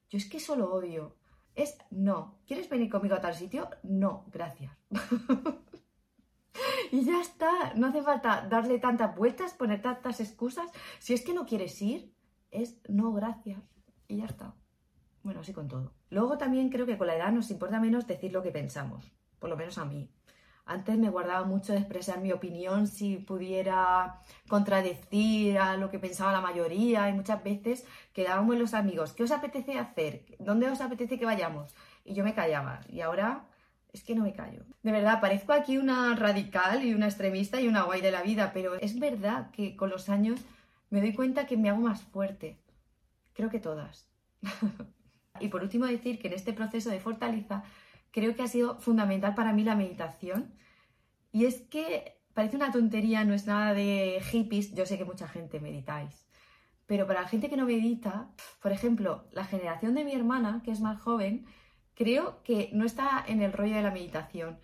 Yo 0.10 0.18
es 0.18 0.30
que 0.30 0.38
eso 0.38 0.56
lo 0.56 0.74
odio. 0.74 1.18
Es 1.56 1.78
no. 1.92 2.40
¿Quieres 2.48 2.70
venir 2.70 2.90
conmigo 2.90 3.16
a 3.16 3.22
tal 3.22 3.36
sitio? 3.36 3.70
No, 3.84 4.26
gracias. 4.32 4.72
y 6.92 7.04
ya 7.04 7.22
está. 7.22 7.74
No 7.76 7.88
hace 7.88 8.02
falta 8.02 8.48
darle 8.50 8.80
tantas 8.80 9.16
vueltas, 9.16 9.54
poner 9.54 9.82
tantas 9.82 10.20
excusas. 10.20 10.70
Si 11.00 11.14
es 11.14 11.24
que 11.24 11.34
no 11.34 11.46
quieres 11.46 11.80
ir, 11.82 12.16
es 12.52 12.80
no, 12.88 13.12
gracias 13.12 13.62
y 14.08 14.18
ya 14.18 14.26
está. 14.26 14.56
Bueno, 15.24 15.42
así 15.42 15.54
con 15.54 15.68
todo. 15.68 15.94
Luego 16.10 16.38
también 16.38 16.70
creo 16.70 16.86
que 16.86 16.98
con 16.98 17.08
la 17.08 17.16
edad 17.16 17.32
nos 17.32 17.50
importa 17.50 17.80
menos 17.80 18.08
decir 18.08 18.32
lo 18.32 18.44
que 18.44 18.52
pensamos, 18.52 19.12
por 19.40 19.50
lo 19.50 19.58
menos 19.58 19.78
a 19.78 19.86
mí. 19.86 20.10
Antes 20.66 20.98
me 20.98 21.10
guardaba 21.10 21.46
mucho 21.46 21.74
de 21.74 21.80
expresar 21.80 22.22
mi 22.22 22.32
opinión 22.32 22.88
si 22.88 23.18
pudiera 23.18 24.22
contradecir 24.48 25.58
a 25.58 25.76
lo 25.76 25.90
que 25.90 26.00
pensaba 26.00 26.32
la 26.32 26.42
mayoría 26.42 27.10
y 27.10 27.14
muchas 27.14 27.44
veces 27.44 27.86
quedábamos 28.14 28.58
los 28.58 28.74
amigos, 28.74 29.14
¿qué 29.14 29.24
os 29.24 29.32
apetece 29.32 29.78
hacer? 29.78 30.26
¿Dónde 30.40 30.70
os 30.70 30.80
apetece 30.80 31.20
que 31.20 31.26
vayamos? 31.26 31.76
Y 32.06 32.14
yo 32.14 32.24
me 32.24 32.34
callaba 32.34 32.80
y 32.90 33.02
ahora 33.02 33.44
es 33.92 34.04
que 34.04 34.16
no 34.16 34.24
me 34.24 34.34
callo. 34.34 34.64
De 34.82 34.92
verdad, 34.92 35.20
parezco 35.20 35.54
aquí 35.54 35.78
una 35.78 36.16
radical 36.16 36.84
y 36.84 36.94
una 36.94 37.08
extremista 37.08 37.60
y 37.60 37.68
una 37.68 37.84
guay 37.84 38.02
de 38.02 38.12
la 38.12 38.24
vida, 38.24 38.52
pero 38.54 38.76
es 38.76 38.98
verdad 39.00 39.52
que 39.52 39.76
con 39.76 39.90
los 39.90 40.10
años 40.10 40.40
me 40.90 41.02
doy 41.02 41.14
cuenta 41.14 41.46
que 41.46 41.58
me 41.58 41.70
hago 41.70 41.82
más 41.82 42.02
fuerte, 42.02 42.58
Creo 43.34 43.50
que 43.50 43.60
todas. 43.60 44.08
y 45.40 45.48
por 45.48 45.64
último 45.64 45.86
decir 45.86 46.20
que 46.20 46.28
en 46.28 46.34
este 46.34 46.54
proceso 46.54 46.90
de 46.90 47.00
fortaleza 47.00 47.64
creo 48.14 48.36
que 48.36 48.44
ha 48.44 48.48
sido 48.48 48.80
fundamental 48.80 49.36
para 49.36 49.52
mí 49.52 49.64
la 49.66 49.76
meditación. 49.76 50.54
Y 51.34 51.46
es 51.46 51.62
que 51.62 52.22
parece 52.34 52.56
una 52.56 52.72
tontería, 52.72 53.26
no 53.26 53.34
es 53.34 53.48
nada 53.48 53.74
de 53.74 54.22
hippies, 54.32 54.74
yo 54.74 54.86
sé 54.86 54.98
que 54.98 55.04
mucha 55.04 55.28
gente 55.28 55.60
meditáis. 55.60 56.26
Pero 56.86 57.08
para 57.08 57.22
la 57.22 57.28
gente 57.28 57.50
que 57.50 57.58
no 57.58 57.66
medita, 57.66 58.30
por 58.62 58.72
ejemplo, 58.72 59.26
la 59.32 59.46
generación 59.46 59.96
de 59.96 60.06
mi 60.06 60.14
hermana, 60.14 60.62
que 60.64 60.72
es 60.72 60.80
más 60.80 61.02
joven, 61.02 61.46
creo 61.96 62.44
que 62.44 62.70
no 62.72 62.86
está 62.86 63.24
en 63.28 63.42
el 63.42 63.52
rollo 63.52 63.76
de 63.76 63.82
la 63.82 63.92
meditación. 63.92 64.60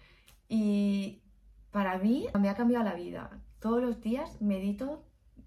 Y 0.48 1.24
para 1.72 1.98
mí 1.98 2.28
me 2.40 2.50
ha 2.50 2.56
cambiado 2.56 2.86
la 2.86 2.94
vida. 2.94 3.42
Todos 3.60 3.82
los 3.82 4.00
días 4.02 4.42
medito 4.42 5.04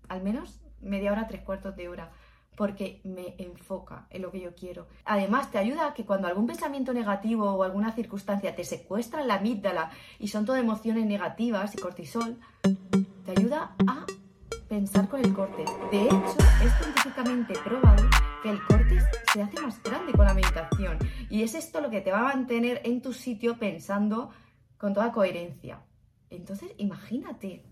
al 0.08 0.22
menos 0.22 0.60
media 0.80 1.12
hora, 1.12 1.28
tres 1.28 1.42
cuartos 1.42 1.76
de 1.76 1.88
hora 1.88 2.10
porque 2.56 3.00
me 3.04 3.34
enfoca 3.38 4.06
en 4.10 4.22
lo 4.22 4.30
que 4.30 4.40
yo 4.40 4.54
quiero. 4.54 4.86
Además, 5.04 5.50
te 5.50 5.58
ayuda 5.58 5.88
a 5.88 5.94
que 5.94 6.04
cuando 6.04 6.28
algún 6.28 6.46
pensamiento 6.46 6.92
negativo 6.92 7.50
o 7.50 7.62
alguna 7.62 7.92
circunstancia 7.92 8.54
te 8.54 8.64
secuestra 8.64 9.24
la 9.24 9.36
amígdala 9.36 9.90
y 10.18 10.28
son 10.28 10.44
todas 10.44 10.60
emociones 10.60 11.06
negativas 11.06 11.74
y 11.74 11.78
cortisol, 11.78 12.38
te 13.24 13.30
ayuda 13.30 13.74
a 13.86 14.06
pensar 14.68 15.08
con 15.08 15.20
el 15.24 15.32
corte. 15.34 15.64
De 15.90 16.04
hecho, 16.04 16.36
es 16.64 16.72
científicamente 16.78 17.54
probado 17.64 18.08
que 18.42 18.50
el 18.50 18.62
corte 18.64 18.98
se 19.32 19.42
hace 19.42 19.60
más 19.60 19.82
grande 19.82 20.12
con 20.12 20.26
la 20.26 20.34
meditación. 20.34 20.98
Y 21.30 21.42
es 21.42 21.54
esto 21.54 21.80
lo 21.80 21.90
que 21.90 22.00
te 22.00 22.10
va 22.10 22.20
a 22.20 22.34
mantener 22.34 22.80
en 22.84 23.02
tu 23.02 23.12
sitio 23.12 23.58
pensando 23.58 24.30
con 24.78 24.94
toda 24.94 25.12
coherencia. 25.12 25.80
Entonces, 26.30 26.72
imagínate 26.78 27.64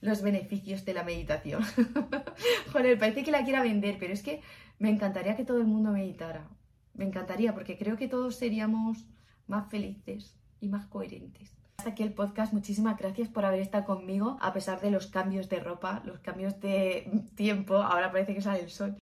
los 0.00 0.22
beneficios 0.22 0.84
de 0.84 0.94
la 0.94 1.04
meditación. 1.04 1.62
Joder, 2.72 2.98
parece 2.98 3.24
que 3.24 3.30
la 3.30 3.44
quiera 3.44 3.62
vender, 3.62 3.96
pero 3.98 4.12
es 4.12 4.22
que 4.22 4.40
me 4.78 4.90
encantaría 4.90 5.36
que 5.36 5.44
todo 5.44 5.58
el 5.58 5.66
mundo 5.66 5.92
meditara. 5.92 6.48
Me 6.94 7.04
encantaría, 7.04 7.54
porque 7.54 7.78
creo 7.78 7.96
que 7.96 8.08
todos 8.08 8.36
seríamos 8.36 9.06
más 9.46 9.68
felices 9.70 10.38
y 10.60 10.68
más 10.68 10.86
coherentes. 10.86 11.56
Hasta 11.78 11.90
aquí 11.90 12.02
el 12.02 12.12
podcast. 12.12 12.52
Muchísimas 12.52 12.98
gracias 12.98 13.28
por 13.28 13.44
haber 13.44 13.60
estado 13.60 13.84
conmigo, 13.84 14.36
a 14.40 14.52
pesar 14.52 14.80
de 14.80 14.90
los 14.90 15.06
cambios 15.06 15.48
de 15.48 15.60
ropa, 15.60 16.02
los 16.04 16.18
cambios 16.20 16.60
de 16.60 17.10
tiempo. 17.36 17.76
Ahora 17.76 18.12
parece 18.12 18.34
que 18.34 18.42
sale 18.42 18.60
el 18.60 18.70
sol. 18.70 18.98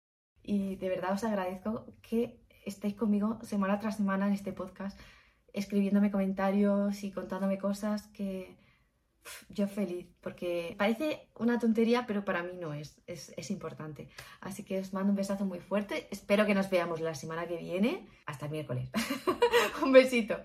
Y 0.42 0.77
de 0.77 0.88
verdad 0.88 1.12
os 1.12 1.25
agradezco 1.25 1.87
que 2.03 2.40
estéis 2.66 2.94
conmigo 2.94 3.38
semana 3.42 3.79
tras 3.79 3.97
semana 3.97 4.27
en 4.27 4.33
este 4.33 4.53
podcast, 4.53 4.99
escribiéndome 5.53 6.11
comentarios 6.11 7.05
y 7.05 7.12
contándome 7.12 7.59
cosas 7.59 8.09
que 8.09 8.57
yo 9.48 9.66
feliz, 9.68 10.06
porque 10.20 10.74
parece 10.78 11.28
una 11.34 11.58
tontería, 11.58 12.06
pero 12.06 12.24
para 12.24 12.42
mí 12.42 12.52
no 12.60 12.74
es, 12.74 13.00
es, 13.06 13.32
es, 13.37 13.50
importante. 13.50 14.08
Así 14.40 14.64
que 14.64 14.78
os 14.78 14.92
mando 14.92 15.10
un 15.10 15.16
besazo 15.16 15.44
muy 15.44 15.60
fuerte. 15.60 16.08
Espero 16.10 16.46
que 16.46 16.54
nos 16.54 16.70
veamos 16.70 17.00
la 17.00 17.14
semana 17.14 17.46
que 17.46 17.56
viene. 17.56 18.08
Hasta 18.26 18.46
el 18.46 18.52
miércoles. 18.52 18.90
un 19.82 19.92
besito. 19.92 20.38